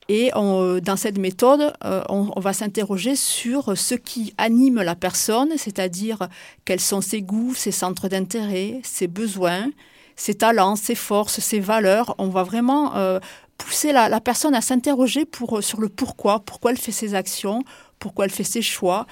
Et 0.07 0.31
dans 0.33 0.95
cette 0.95 1.17
méthode, 1.17 1.73
on, 2.07 2.39
va 2.39 2.53
s'interroger 2.53 3.17
sur 3.17 3.77
ce 3.77 3.95
qui 3.95 4.33
anime 4.37 4.81
la 4.81 4.95
personne, 4.95 5.49
c'est-à-dire 5.57 6.29
quels 6.63 6.79
sont 6.79 7.01
ses 7.01 7.21
goûts, 7.21 7.53
ses 7.55 7.71
centres 7.71 8.07
d'intérêt, 8.07 8.79
ses 8.83 9.07
besoins, 9.07 9.67
ses 10.15 10.35
talents, 10.35 10.75
ses 10.75 10.95
forces, 10.95 11.39
ses 11.39 11.59
valeurs. 11.59 12.15
On 12.17 12.29
va 12.29 12.43
vraiment 12.43 12.95
euh, 12.95 13.19
pousser 13.57 13.91
la, 13.91 14.19
personne 14.21 14.55
à 14.55 14.61
s'interroger 14.61 15.27
euh, 15.51 15.61
sur 15.61 15.79
le 15.79 15.89
pourquoi, 15.89 16.39
pourquoi 16.39 16.71
elle 16.71 16.77
fait 16.77 16.91
ses 16.91 17.15
actions, 17.15 17.63
pourquoi 17.99 18.25
elle 18.25 18.31
fait 18.31 18.43
ses 18.43 18.61
choix. 18.61 19.05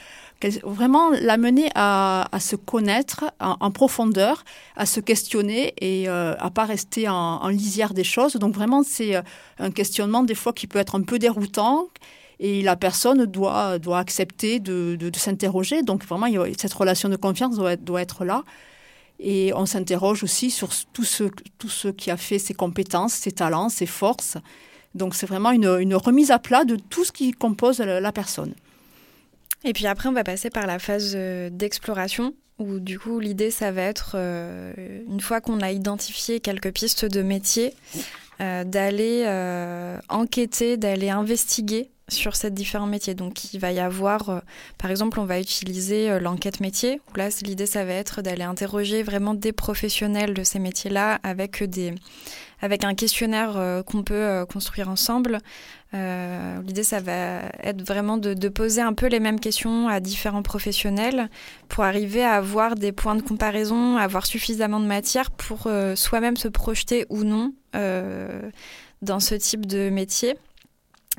Vraiment 0.64 1.10
l'amener 1.12 1.70
à, 1.74 2.28
se 2.42 2.58
connaître 2.58 3.24
en, 3.40 3.72
profondeur, 3.72 4.44
à 4.76 4.86
se 4.86 5.00
questionner 5.00 5.74
et 5.80 6.10
euh, 6.10 6.36
à 6.38 6.50
pas 6.50 6.66
rester 6.66 7.08
en, 7.08 7.48
lisière 7.48 7.94
des 7.94 8.04
choses. 8.04 8.34
Donc 8.34 8.54
vraiment, 8.54 8.84
c'est 8.84 9.16
un 9.58 9.72
questionnement 9.72 10.22
des 10.22 10.36
fois 10.36 10.52
qui 10.52 10.68
peut 10.68 10.80
être 10.80 10.96
un 10.96 11.04
peu 11.04 11.18
déroutant 11.18 11.88
et 12.42 12.62
la 12.62 12.76
personne 12.76 13.26
doit, 13.26 13.80
doit 13.80 14.00
accepter 14.00 14.60
de, 14.60 14.98
de, 14.98 15.18
s'interroger. 15.18 15.82
Donc 15.82 16.04
vraiment, 16.06 16.28
cette 16.58 16.74
relation 16.74 17.08
de 17.08 17.16
confiance 17.16 17.56
doit, 17.56 17.78
doit 17.78 18.02
être 18.02 18.26
là. 18.26 18.44
Et 19.20 19.54
on 19.54 19.66
s'interroge 19.66 20.24
aussi 20.24 20.52
sur 20.52 20.70
tout 20.92 21.04
ce, 21.04 21.26
tout 21.58 21.70
ce 21.70 21.88
qui 21.88 22.12
a 22.12 22.18
fait 22.18 22.40
ses 22.40 22.54
compétences, 22.54 23.14
ses 23.14 23.32
talents, 23.32 23.70
ses 23.70 23.86
forces. 23.86 24.38
Donc 24.96 25.16
c'est 25.16 25.26
vraiment 25.26 25.52
une, 25.52 25.78
une, 25.80 25.96
remise 25.96 26.32
à 26.32 26.40
plat 26.40 26.66
de 26.66 26.76
tout 26.76 27.06
ce 27.06 27.12
qui 27.12 27.32
compose 27.32 27.80
la, 27.80 28.12
personne. 28.12 28.54
Et 29.64 29.74
puis 29.74 29.88
après, 29.88 30.10
on 30.10 30.14
va 30.14 30.24
passer 30.24 30.50
par 30.50 30.68
la 30.68 30.78
phase 30.78 31.14
euh, 31.16 31.50
d'exploration, 31.50 32.34
où 32.60 32.80
du 32.80 33.00
coup 33.00 33.20
l'idée, 33.20 33.50
ça 33.50 33.72
va 33.72 33.82
être, 33.84 34.12
euh, 34.16 34.74
une 35.08 35.22
fois 35.22 35.42
qu'on 35.42 35.62
a 35.62 35.72
identifié 35.72 36.40
quelques 36.40 36.72
pistes 36.72 37.06
de 37.06 37.22
métier, 37.22 37.74
euh, 38.42 38.64
d'aller 38.64 39.26
enquêter, 40.10 40.78
d'aller 40.78 41.10
investiguer 41.10 41.90
sur 42.10 42.36
ces 42.36 42.52
différents 42.52 42.88
métiers. 42.88 43.16
Donc 43.16 43.54
il 43.54 43.60
va 43.60 43.72
y 43.72 43.80
avoir, 43.80 44.30
euh, 44.30 44.40
par 44.78 44.92
exemple, 44.92 45.20
on 45.20 45.26
va 45.26 45.40
utiliser 45.40 46.10
euh, 46.10 46.20
l'enquête 46.20 46.60
métier, 46.60 47.02
là 47.16 47.30
l'idée 47.42 47.66
ça 47.66 47.86
va 47.86 47.94
être 47.94 48.22
d'aller 48.22 48.44
interroger 48.44 49.04
vraiment 49.04 49.34
des 49.34 49.54
professionnels 49.54 50.34
de 50.34 50.44
ces 50.44 50.60
métiers-là 50.60 51.20
avec, 51.24 51.64
des, 51.64 51.96
avec 52.62 52.84
un 52.84 52.94
questionnaire 52.94 53.56
euh, 53.56 53.84
qu'on 53.84 54.04
peut 54.04 54.46
construire 54.52 54.90
ensemble. 54.90 55.40
l'idée 55.94 56.84
ça 56.84 57.00
va 57.00 57.44
être 57.62 57.84
vraiment 57.86 58.18
de, 58.18 58.34
de, 58.34 58.50
poser 58.50 58.82
un 58.82 58.94
peu 58.94 59.08
les 59.08 59.20
mêmes 59.20 59.40
questions 59.40 59.88
à 59.88 60.00
différents 60.00 60.44
professionnels 60.44 61.30
pour 61.70 61.84
arriver 61.84 62.24
à 62.24 62.34
avoir 62.34 62.76
des 62.76 62.92
points 62.92 63.16
de 63.16 63.22
comparaison, 63.22 63.98
avoir 63.98 64.26
suffisamment 64.26 64.80
de 64.80 64.88
matière 64.88 65.32
pour 65.32 65.70
soi-même 65.96 66.36
se 66.36 66.48
projeter 66.48 67.06
ou 67.10 67.24
non 67.24 67.54
dans 69.04 69.20
ce 69.20 69.36
type 69.36 69.66
de 69.66 69.90
métier 69.90 70.36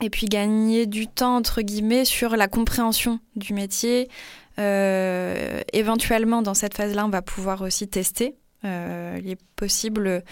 et 0.00 0.10
puis 0.10 0.26
gagner 0.26 0.86
du 0.86 1.06
temps 1.06 1.36
entre 1.36 1.62
guillemets 1.62 2.04
sur 2.04 2.36
la 2.36 2.48
compréhension 2.48 3.20
du 3.36 3.54
métier. 3.54 4.08
Euh, 4.58 5.60
éventuellement, 5.72 6.42
dans 6.42 6.54
cette 6.54 6.74
phase-là, 6.74 7.06
on 7.06 7.10
va 7.10 7.22
pouvoir 7.22 7.62
aussi 7.62 7.88
tester. 7.88 8.36
Euh, 8.64 9.18
il 9.22 9.30
est 9.30 9.40
possible 9.56 10.22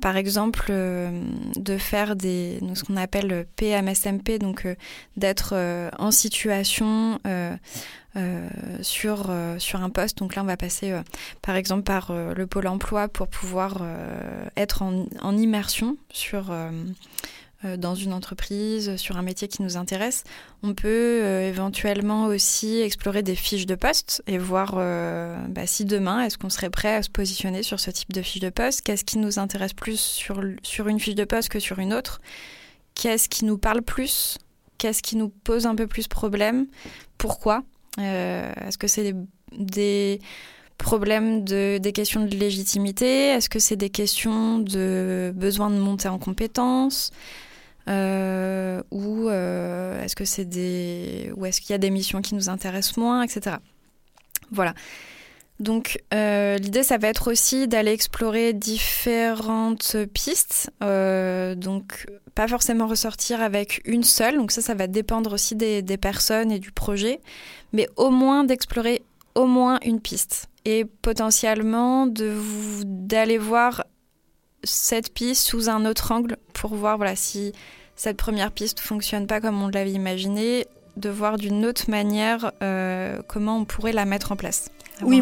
par 0.00 0.16
exemple, 0.16 0.72
de 0.72 1.76
faire 1.76 2.16
des, 2.16 2.58
ce 2.74 2.84
qu'on 2.84 2.96
appelle 2.96 3.44
PMSMP, 3.56 4.38
donc 4.38 4.66
d'être 5.18 5.54
en 5.98 6.10
situation 6.10 7.20
sur, 8.80 9.30
sur 9.58 9.82
un 9.82 9.90
poste. 9.90 10.16
Donc 10.16 10.36
là, 10.36 10.42
on 10.42 10.46
va 10.46 10.56
passer 10.56 10.98
par 11.42 11.54
exemple 11.54 11.82
par 11.82 12.14
le 12.14 12.46
pôle 12.46 12.66
emploi 12.66 13.08
pour 13.08 13.28
pouvoir 13.28 13.82
être 14.56 14.82
en, 14.82 15.36
immersion 15.36 15.96
sur 16.10 16.50
euh, 16.50 16.70
dans 17.62 17.94
une 17.94 18.14
entreprise, 18.14 18.96
sur 18.96 19.18
un 19.18 19.22
métier 19.22 19.46
qui 19.46 19.62
nous 19.62 19.76
intéresse. 19.76 20.24
On 20.62 20.72
peut 20.72 20.88
euh, 20.88 21.46
éventuellement 21.46 22.24
aussi 22.24 22.80
explorer 22.80 23.22
des 23.22 23.34
fiches 23.34 23.66
de 23.66 23.74
poste 23.74 24.22
et 24.26 24.38
voir 24.38 24.76
euh, 24.76 25.36
bah, 25.48 25.66
si 25.66 25.84
demain, 25.84 26.22
est-ce 26.22 26.38
qu'on 26.38 26.48
serait 26.48 26.70
prêt 26.70 26.94
à 26.94 27.02
se 27.02 27.10
positionner 27.10 27.62
sur 27.62 27.78
ce 27.78 27.90
type 27.90 28.12
de 28.12 28.22
fiche 28.22 28.40
de 28.40 28.48
poste? 28.48 28.80
Qu'est-ce 28.80 29.04
qui 29.04 29.18
nous 29.18 29.38
intéresse 29.38 29.74
plus 29.74 30.00
sur, 30.00 30.42
sur 30.62 30.88
une 30.88 30.98
fiche 30.98 31.14
de 31.14 31.24
poste 31.24 31.50
que 31.50 31.60
sur 31.60 31.78
une 31.80 31.92
autre? 31.92 32.22
Qu'est-ce 32.94 33.28
qui 33.28 33.44
nous 33.44 33.58
parle 33.58 33.82
plus? 33.82 34.38
Qu'est-ce 34.78 35.02
qui 35.02 35.16
nous 35.16 35.28
pose 35.28 35.66
un 35.66 35.74
peu 35.74 35.86
plus 35.86 36.08
problème? 36.08 36.66
Pourquoi? 37.18 37.62
Est-ce 37.98 38.78
que 38.78 38.86
c'est 38.86 39.12
des, 39.12 39.14
des 39.58 40.20
problèmes 40.78 41.44
de, 41.44 41.76
des 41.76 41.92
questions 41.92 42.24
de 42.24 42.34
légitimité? 42.34 43.28
Est-ce 43.28 43.50
que 43.50 43.58
c'est 43.58 43.76
des 43.76 43.90
questions 43.90 44.58
de 44.58 45.32
besoin 45.36 45.68
de 45.68 45.76
monter 45.76 46.08
en 46.08 46.18
compétences? 46.18 47.10
Euh, 47.90 48.82
ou 48.90 49.28
euh, 49.28 50.02
est-ce 50.02 50.14
que 50.14 50.24
c'est 50.24 50.44
des 50.44 51.32
ou 51.36 51.44
est-ce 51.46 51.60
qu'il 51.60 51.70
y 51.70 51.74
a 51.74 51.78
des 51.78 51.90
missions 51.90 52.22
qui 52.22 52.34
nous 52.34 52.48
intéressent 52.48 52.96
moins, 52.96 53.22
etc. 53.22 53.56
Voilà. 54.50 54.74
Donc 55.58 56.00
euh, 56.14 56.56
l'idée, 56.56 56.82
ça 56.82 56.98
va 56.98 57.08
être 57.08 57.30
aussi 57.30 57.68
d'aller 57.68 57.92
explorer 57.92 58.52
différentes 58.52 59.96
pistes. 60.14 60.70
donc 60.80 62.06
pas 62.34 62.46
forcément 62.46 62.86
ressortir 62.86 63.42
avec 63.42 63.82
une 63.84 64.04
seule. 64.04 64.36
Donc 64.36 64.52
ça, 64.52 64.62
ça 64.62 64.74
va 64.74 64.86
dépendre 64.86 65.32
aussi 65.32 65.56
des, 65.56 65.82
des 65.82 65.96
personnes 65.96 66.52
et 66.52 66.58
du 66.58 66.72
projet, 66.72 67.20
mais 67.72 67.88
au 67.96 68.10
moins 68.10 68.44
d'explorer 68.44 69.02
au 69.34 69.46
moins 69.46 69.78
une 69.84 70.00
piste 70.00 70.48
et 70.64 70.84
potentiellement 70.84 72.06
d'aller 72.06 73.38
voir 73.38 73.84
cette 74.64 75.12
piste 75.14 75.46
sous 75.46 75.68
un 75.68 75.86
autre 75.86 76.12
angle 76.12 76.36
pour 76.52 76.74
voir 76.74 76.96
voilà 76.96 77.16
si 77.16 77.52
cette 78.00 78.16
première 78.16 78.50
piste 78.50 78.80
fonctionne 78.80 79.26
pas 79.26 79.42
comme 79.42 79.62
on 79.62 79.68
l'avait 79.68 79.92
imaginé, 79.92 80.66
de 80.96 81.10
voir 81.10 81.36
d'une 81.36 81.66
autre 81.66 81.90
manière 81.90 82.50
euh, 82.62 83.20
comment 83.28 83.58
on 83.58 83.66
pourrait 83.66 83.92
la 83.92 84.06
mettre 84.06 84.32
en 84.32 84.36
place. 84.36 84.70
oui, 85.02 85.20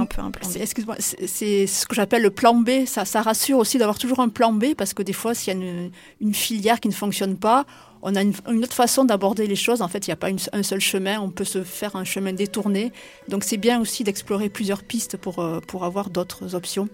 Excuse-moi, 0.60 0.94
c'est 1.00 1.66
ce 1.66 1.86
que 1.86 1.96
j'appelle 1.96 2.22
le 2.22 2.30
plan 2.30 2.54
B. 2.54 2.86
Ça, 2.86 3.04
ça 3.04 3.20
rassure 3.20 3.58
aussi 3.58 3.78
d'avoir 3.78 3.98
toujours 3.98 4.20
un 4.20 4.28
plan 4.28 4.52
B 4.52 4.74
parce 4.76 4.94
que 4.94 5.02
des 5.02 5.12
fois, 5.12 5.34
s'il 5.34 5.58
y 5.58 5.60
a 5.60 5.90
une, 6.20 6.34
filière 6.34 6.78
qui 6.78 6.86
ne 6.86 6.94
fonctionne 6.94 7.36
pas, 7.36 7.66
on 8.02 8.14
a 8.14 8.22
une, 8.22 8.32
autre 8.62 8.74
façon 8.74 9.04
d'aborder 9.04 9.48
les 9.48 9.56
choses. 9.56 9.82
En 9.82 9.88
fait, 9.88 10.06
il 10.06 10.10
n'y 10.10 10.14
a 10.14 10.16
pas 10.16 10.28
un 10.52 10.62
seul 10.62 10.80
chemin. 10.80 11.20
On 11.20 11.30
peut 11.30 11.44
se 11.44 11.64
faire 11.64 11.96
un 11.96 12.04
chemin 12.04 12.32
détourné. 12.32 12.92
Donc, 13.26 13.42
c'est 13.42 13.56
bien 13.56 13.80
aussi 13.80 14.04
d'explorer 14.04 14.50
plusieurs 14.50 14.84
pistes 14.84 15.16
pour, 15.16 15.40
euh, 15.40 15.58
pour 15.58 15.84
avoir 15.84 16.10
d'autres 16.10 16.54
options. 16.54 16.88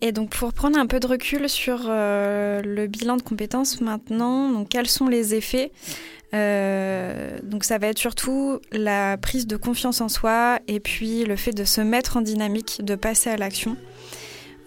Et 0.00 0.12
donc 0.12 0.30
pour 0.30 0.52
prendre 0.52 0.78
un 0.78 0.86
peu 0.86 1.00
de 1.00 1.06
recul 1.06 1.48
sur 1.48 1.84
euh, 1.88 2.60
le 2.62 2.86
bilan 2.86 3.16
de 3.16 3.22
compétences 3.22 3.80
maintenant, 3.80 4.50
donc 4.50 4.68
quels 4.68 4.88
sont 4.88 5.08
les 5.08 5.34
effets 5.34 5.72
euh, 6.34 7.38
donc 7.44 7.62
ça 7.64 7.78
va 7.78 7.86
être 7.86 7.98
surtout 7.98 8.58
la 8.72 9.16
prise 9.16 9.46
de 9.46 9.56
confiance 9.56 10.00
en 10.00 10.08
soi 10.08 10.58
et 10.66 10.80
puis 10.80 11.24
le 11.24 11.36
fait 11.36 11.52
de 11.52 11.64
se 11.64 11.80
mettre 11.80 12.16
en 12.16 12.20
dynamique, 12.20 12.80
de 12.82 12.96
passer 12.96 13.30
à 13.30 13.36
l'action, 13.36 13.76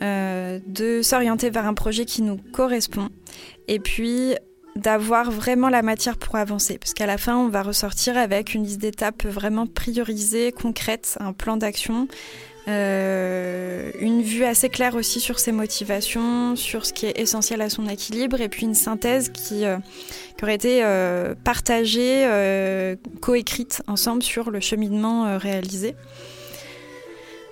euh, 0.01 0.59
de 0.65 1.01
s'orienter 1.01 1.49
vers 1.49 1.65
un 1.65 1.73
projet 1.73 2.05
qui 2.05 2.21
nous 2.21 2.37
correspond 2.37 3.09
et 3.67 3.79
puis 3.79 4.35
d'avoir 4.77 5.31
vraiment 5.31 5.67
la 5.67 5.81
matière 5.81 6.17
pour 6.17 6.37
avancer. 6.37 6.77
Parce 6.77 6.93
qu'à 6.93 7.05
la 7.05 7.17
fin, 7.17 7.35
on 7.35 7.49
va 7.49 7.61
ressortir 7.61 8.17
avec 8.17 8.53
une 8.53 8.63
liste 8.63 8.79
d'étapes 8.79 9.25
vraiment 9.25 9.67
priorisée, 9.67 10.53
concrète, 10.53 11.17
un 11.19 11.33
plan 11.33 11.57
d'action 11.57 12.07
euh, 12.69 13.91
une 13.99 14.21
vue 14.21 14.43
assez 14.43 14.69
claire 14.69 14.95
aussi 14.95 15.19
sur 15.19 15.39
ses 15.39 15.51
motivations, 15.51 16.55
sur 16.55 16.85
ce 16.85 16.93
qui 16.93 17.07
est 17.07 17.19
essentiel 17.19 17.61
à 17.61 17.69
son 17.69 17.87
équilibre, 17.87 18.39
et 18.41 18.49
puis 18.49 18.65
une 18.65 18.75
synthèse 18.75 19.29
qui, 19.29 19.65
euh, 19.65 19.77
aurait 20.43 20.55
été 20.55 20.81
euh, 20.83 21.33
partagée, 21.43 22.27
coécrite 23.21 23.81
ensemble 23.87 24.23
sur 24.23 24.51
le 24.51 24.59
cheminement 24.59 25.37
réalisé. 25.37 25.95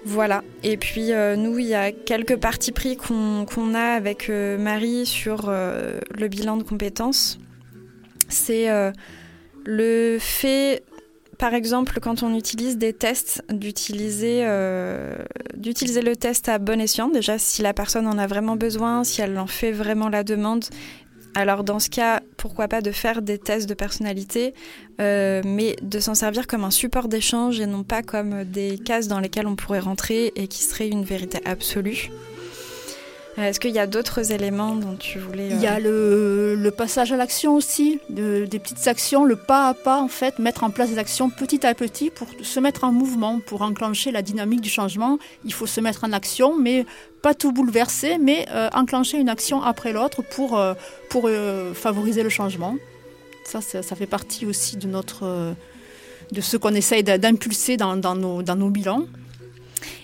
Voilà. 0.05 0.43
Et 0.63 0.77
puis 0.77 1.11
nous, 1.37 1.59
il 1.59 1.65
y 1.65 1.73
a 1.73 1.91
quelques 1.91 2.37
parties 2.37 2.71
pris 2.71 2.95
qu'on 2.95 3.73
a 3.75 3.95
avec 3.95 4.29
Marie 4.29 5.05
sur 5.05 5.51
le 5.51 6.27
bilan 6.29 6.55
de 6.55 6.63
compétences. 6.63 7.39
C'est 8.29 8.69
le 9.65 10.17
fait 10.17 10.83
par 11.37 11.53
exemple, 11.53 11.99
quand 11.99 12.23
on 12.23 12.33
utilise 12.33 12.77
des 12.77 12.93
tests, 12.93 13.43
d'utiliser 13.49 14.41
euh, 14.43 15.15
d'utiliser 15.55 16.01
le 16.01 16.15
test 16.15 16.49
à 16.49 16.57
bon 16.57 16.81
escient. 16.81 17.09
Déjà, 17.09 17.37
si 17.37 17.61
la 17.61 17.73
personne 17.73 18.07
en 18.07 18.17
a 18.17 18.25
vraiment 18.27 18.55
besoin, 18.55 19.03
si 19.03 19.21
elle 19.21 19.37
en 19.37 19.47
fait 19.47 19.71
vraiment 19.71 20.09
la 20.09 20.23
demande. 20.23 20.65
Alors 21.35 21.63
dans 21.63 21.77
ce 21.77 21.89
cas, 21.89 22.21
pourquoi 22.37 22.67
pas 22.67 22.81
de 22.81 22.91
faire 22.91 23.21
des 23.21 23.37
tests 23.37 23.69
de 23.69 23.75
personnalité, 23.75 24.55
euh, 24.99 25.43
mais 25.45 25.75
de 25.83 25.99
s'en 25.99 26.15
servir 26.15 26.47
comme 26.47 26.63
un 26.63 26.71
support 26.71 27.07
d'échange 27.07 27.59
et 27.59 27.67
non 27.67 27.83
pas 27.83 28.01
comme 28.01 28.43
des 28.43 28.79
cases 28.79 29.07
dans 29.07 29.19
lesquelles 29.19 29.45
on 29.45 29.55
pourrait 29.55 29.79
rentrer 29.79 30.31
et 30.35 30.47
qui 30.47 30.63
seraient 30.63 30.87
une 30.87 31.03
vérité 31.03 31.39
absolue. 31.45 32.09
Euh, 33.37 33.43
est-ce 33.43 33.59
qu'il 33.59 33.71
y 33.71 33.79
a 33.79 33.87
d'autres 33.87 34.31
éléments 34.31 34.75
dont 34.75 34.95
tu 34.95 35.19
voulais... 35.19 35.49
Il 35.49 35.61
y 35.61 35.67
a 35.67 35.77
euh, 35.77 36.55
le, 36.55 36.71
passage 36.71 37.11
à 37.11 37.17
l'action 37.17 37.55
aussi, 37.55 37.99
des 38.09 38.47
petites 38.59 38.87
actions, 38.87 39.25
le 39.25 39.35
pas 39.35 39.69
à 39.69 39.73
pas 39.73 40.01
en 40.01 40.07
fait, 40.07 40.39
mettre 40.39 40.63
en 40.63 40.71
place 40.71 40.89
des 40.89 40.97
actions 40.97 41.29
petit 41.29 41.65
à 41.65 41.73
petit 41.73 42.09
pour 42.09 42.27
se 42.41 42.59
mettre 42.59 42.83
en 42.83 42.91
mouvement, 42.91 43.39
pour 43.39 43.61
enclencher 43.61 44.11
la 44.11 44.21
dynamique 44.21 44.61
du 44.61 44.69
changement. 44.69 45.19
Il 45.45 45.53
faut 45.53 45.67
se 45.67 45.79
mettre 45.79 46.03
en 46.03 46.13
action, 46.13 46.57
mais 46.57 46.85
pas 47.21 47.35
tout 47.35 47.51
bouleverser, 47.51 48.17
mais 48.17 48.47
euh, 48.51 48.69
enclencher 48.73 49.19
une 49.19 49.29
action 49.29 49.61
après 49.61 49.93
l'autre 49.93 50.23
pour, 50.23 50.59
pour 51.09 51.29
favoriser 51.73 52.23
le 52.23 52.29
changement. 52.29 52.75
Ça, 53.45 53.61
ça, 53.61 53.95
fait 53.95 54.07
partie 54.07 54.45
aussi 54.45 54.75
de, 54.77 54.87
notre, 54.87 55.55
de 56.31 56.41
ce 56.41 56.57
qu'on 56.57 56.73
essaye 56.73 57.03
d'impulser 57.03 57.77
dans, 57.77 57.95
dans, 57.95 58.15
nos, 58.15 58.41
dans 58.41 58.55
nos 58.55 58.69
bilans. 58.69 59.05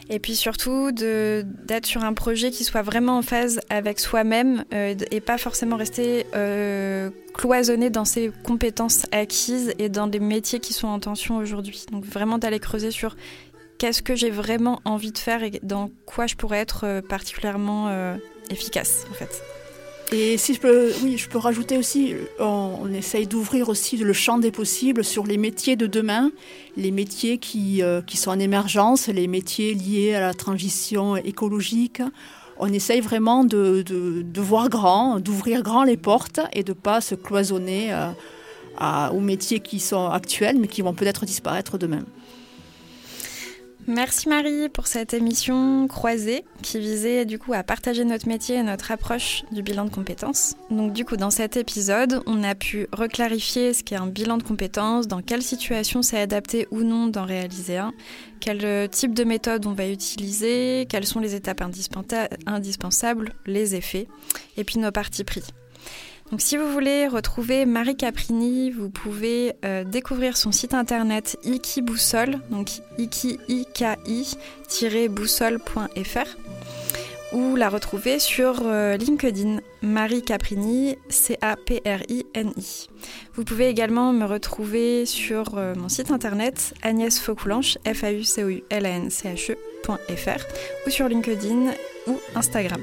Et 0.10 0.20
puis 0.20 0.36
surtout 0.36 0.92
d'être 0.92 1.86
sur 1.86 2.04
un 2.04 2.13
projet 2.13 2.52
qui 2.52 2.63
soit 2.63 2.82
vraiment 2.82 3.18
en 3.18 3.22
phase 3.22 3.62
avec 3.70 4.00
soi-même 4.00 4.66
euh, 4.74 4.96
et 5.12 5.22
pas 5.22 5.38
forcément 5.38 5.78
rester 5.78 6.26
euh, 6.36 7.10
cloisonné 7.34 7.89
dans 7.89 8.06
ses 8.06 8.32
compétences 8.44 9.06
acquises 9.12 9.74
et 9.80 9.89
dans 9.89 10.08
des 10.08 10.20
métiers 10.20 10.60
qui 10.60 10.74
sont 10.74 10.88
en 10.88 11.00
tension 11.00 11.38
aujourd'hui. 11.38 11.86
Donc 11.92 12.06
vraiment 12.06 12.38
d'aller 12.38 12.60
creuser 12.60 12.92
sur 12.92 13.16
qu'est-ce 13.78 14.02
que 14.02 14.16
j'ai 14.16 14.30
vraiment 14.30 14.82
envie 14.84 15.12
de 15.12 15.18
faire 15.18 15.42
et 15.44 15.60
dans 15.63 15.89
quoi 16.06 16.28
je 16.28 16.36
pourrais 16.36 16.60
être 16.60 16.86
euh, 16.86 17.02
particulièrement 17.02 17.89
efficace 18.50 19.06
en 19.10 19.13
fait. 19.13 19.42
Et 20.13 20.38
si 20.38 20.54
je 20.54 20.60
peux, 20.60 20.91
oui, 21.02 21.17
je 21.17 21.28
peux 21.28 21.39
rajouter 21.39 21.76
aussi, 21.76 22.13
on, 22.39 22.93
essaye 22.93 23.26
d'ouvrir 23.26 23.67
aussi 23.67 23.97
le 23.97 24.13
champ 24.13 24.38
des 24.38 24.52
possibles 24.52 25.04
sur 25.04 25.26
les 25.26 25.38
métiers 25.38 25.76
de 25.76 25.88
demain, 25.88 26.32
les 26.78 26.91
métiers 26.91 27.39
qui, 27.39 27.82
euh, 27.82 28.04
qui 28.04 28.17
sont 28.17 28.30
en 28.30 28.38
émergence, 28.38 29.08
les 29.08 29.26
métiers 29.26 29.73
liés 29.73 30.13
à 30.13 30.19
la 30.19 30.36
transition 30.36 31.15
écologique. 31.15 32.04
On 32.60 32.71
essaye 32.71 33.02
vraiment 33.02 33.43
de, 33.43 33.82
de, 33.82 34.41
voir 34.41 34.69
grand, 34.69 35.19
d'ouvrir 35.19 35.63
grand 35.63 35.84
les 35.84 35.97
portes 35.97 36.41
et 36.54 36.62
de 36.62 36.73
ne 36.73 36.78
pas 36.78 37.02
se 37.02 37.15
cloisonner 37.15 37.91
euh, 37.91 39.10
aux 39.10 39.19
métiers 39.19 39.62
qui 39.62 39.80
sont 39.80 40.10
actuels 40.10 40.60
mais 40.60 40.67
qui 40.67 40.84
vont 40.84 40.93
peut-être 40.93 41.26
disparaître 41.26 41.80
demain. 41.80 42.04
Merci 43.88 44.30
Marie 44.30 44.69
pour 44.69 44.88
cette 44.88 45.13
émission 45.13 45.88
croisée 45.88 46.46
qui 46.62 46.80
visait 46.80 47.26
du 47.26 47.38
coup 47.38 47.54
à 47.54 47.63
partager 47.63 48.06
notre 48.06 48.30
métier 48.30 48.56
et 48.56 48.63
notre 48.63 48.91
approche 48.91 49.43
du 49.52 49.62
bilan 49.62 49.84
de 49.84 49.89
compétences. 49.89 50.56
Donc 50.72 50.93
du 50.93 51.04
coup 51.04 51.17
dans 51.17 51.30
cet 51.30 51.58
épisode, 51.58 52.22
on 52.26 52.43
a 52.43 52.56
pu 52.56 52.88
reclarifier 52.93 53.74
ce 53.74 53.84
qu'est 53.84 53.98
un 53.98 54.08
bilan 54.08 54.38
de 54.38 54.43
compétences, 54.43 55.08
dans 55.08 55.22
quelle 55.22 55.41
situation 55.41 56.02
c'est 56.02 56.19
adapté 56.19 56.67
ou 56.72 56.84
non 56.84 57.08
d'en 57.08 57.26
réaliser 57.26 57.78
un, 57.78 57.93
quel 58.39 58.89
type 58.89 59.13
de 59.13 59.26
méthode 59.26 59.65
on 59.65 59.74
va 59.74 59.88
utiliser, 59.89 60.86
quelles 60.88 61.06
sont 61.06 61.19
les 61.19 61.36
étapes 61.36 61.62
indispensables, 62.46 63.34
les 63.46 63.76
effets, 63.76 64.08
et 64.56 64.63
puis 64.63 64.80
nos 64.80 64.91
parties 64.91 65.26
pris. 65.26 65.43
Donc 66.34 66.41
si 66.41 66.58
vous 66.58 66.67
voulez 66.67 67.08
retrouver 67.08 67.67
Marie 67.67 67.96
Caprini, 67.96 68.72
vous 68.72 68.89
pouvez 68.89 69.54
euh, 69.63 69.84
découvrir 69.84 70.36
son 70.36 70.52
site 70.52 70.74
internet 70.74 71.38
Iki 71.43 71.84
Boussole, 71.84 72.39
donc 72.50 72.69
iki 72.98 73.38
boussole.fr 75.10 76.26
ou 77.34 77.56
la 77.56 77.69
retrouver 77.69 78.17
sur 78.17 78.62
euh, 78.63 78.98
LinkedIn, 78.98 79.60
Marie 79.84 80.24
Caprini, 80.24 80.98
C-A-P-R-I-N-I. 81.08 82.89
Vous 83.36 83.43
pouvez 83.43 83.67
également 83.67 84.12
me 84.12 84.26
retrouver 84.26 85.06
sur 85.06 85.60
euh, 85.60 85.76
mon 85.76 85.88
site 85.88 86.10
internet 86.10 86.74
Agnès 86.82 87.19
Faucoulanche, 87.19 87.78
F-A-U-C-O-U-L-A-N-C-H-E.fr 87.86 90.41
ou 90.88 90.89
sur 90.89 91.08
LinkedIn 91.08 91.74
ou 92.08 92.19
Instagram. 92.34 92.82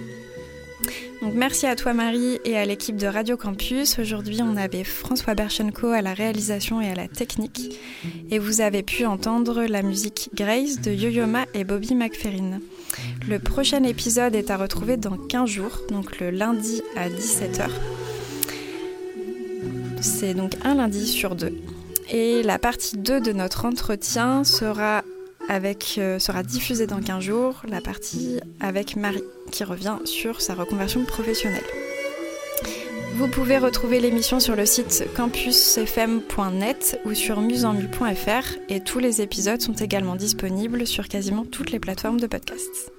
Donc 1.22 1.34
merci 1.34 1.66
à 1.66 1.76
toi 1.76 1.92
Marie 1.92 2.38
et 2.46 2.56
à 2.56 2.64
l'équipe 2.64 2.96
de 2.96 3.06
Radio 3.06 3.36
Campus. 3.36 3.98
Aujourd'hui 3.98 4.40
on 4.42 4.56
avait 4.56 4.84
François 4.84 5.34
Berchenko 5.34 5.88
à 5.88 6.00
la 6.00 6.14
réalisation 6.14 6.80
et 6.80 6.88
à 6.88 6.94
la 6.94 7.08
technique. 7.08 7.78
Et 8.30 8.38
vous 8.38 8.62
avez 8.62 8.82
pu 8.82 9.04
entendre 9.04 9.64
la 9.64 9.82
musique 9.82 10.30
Grace 10.34 10.80
de 10.80 10.92
Yo-Yo 10.92 11.26
et 11.52 11.64
Bobby 11.64 11.94
McFerrin. 11.94 12.60
Le 13.28 13.38
prochain 13.38 13.84
épisode 13.84 14.34
est 14.34 14.50
à 14.50 14.56
retrouver 14.56 14.96
dans 14.96 15.18
15 15.18 15.48
jours, 15.48 15.80
donc 15.90 16.20
le 16.20 16.30
lundi 16.30 16.80
à 16.96 17.10
17h. 17.10 17.68
C'est 20.00 20.32
donc 20.32 20.52
un 20.64 20.74
lundi 20.74 21.06
sur 21.06 21.34
deux. 21.36 21.52
Et 22.10 22.42
la 22.42 22.58
partie 22.58 22.96
2 22.96 23.20
de 23.20 23.32
notre 23.32 23.66
entretien 23.66 24.42
sera, 24.42 25.04
avec, 25.48 25.96
euh, 25.98 26.18
sera 26.18 26.42
diffusée 26.42 26.86
dans 26.86 27.00
15 27.00 27.22
jours, 27.22 27.62
la 27.68 27.82
partie 27.82 28.40
avec 28.58 28.96
Marie, 28.96 29.22
qui 29.50 29.64
revient 29.64 29.98
sur 30.04 30.40
sa 30.40 30.54
reconversion 30.54 31.04
professionnelle. 31.04 31.64
Vous 33.14 33.28
pouvez 33.28 33.58
retrouver 33.58 34.00
l'émission 34.00 34.40
sur 34.40 34.56
le 34.56 34.64
site 34.64 35.04
campusfm.net 35.14 37.00
ou 37.04 37.12
sur 37.12 37.40
musenmu.fr 37.40 38.56
et 38.68 38.80
tous 38.80 38.98
les 38.98 39.20
épisodes 39.20 39.60
sont 39.60 39.74
également 39.74 40.16
disponibles 40.16 40.86
sur 40.86 41.08
quasiment 41.08 41.44
toutes 41.44 41.70
les 41.70 41.80
plateformes 41.80 42.20
de 42.20 42.26
podcast. 42.26 42.92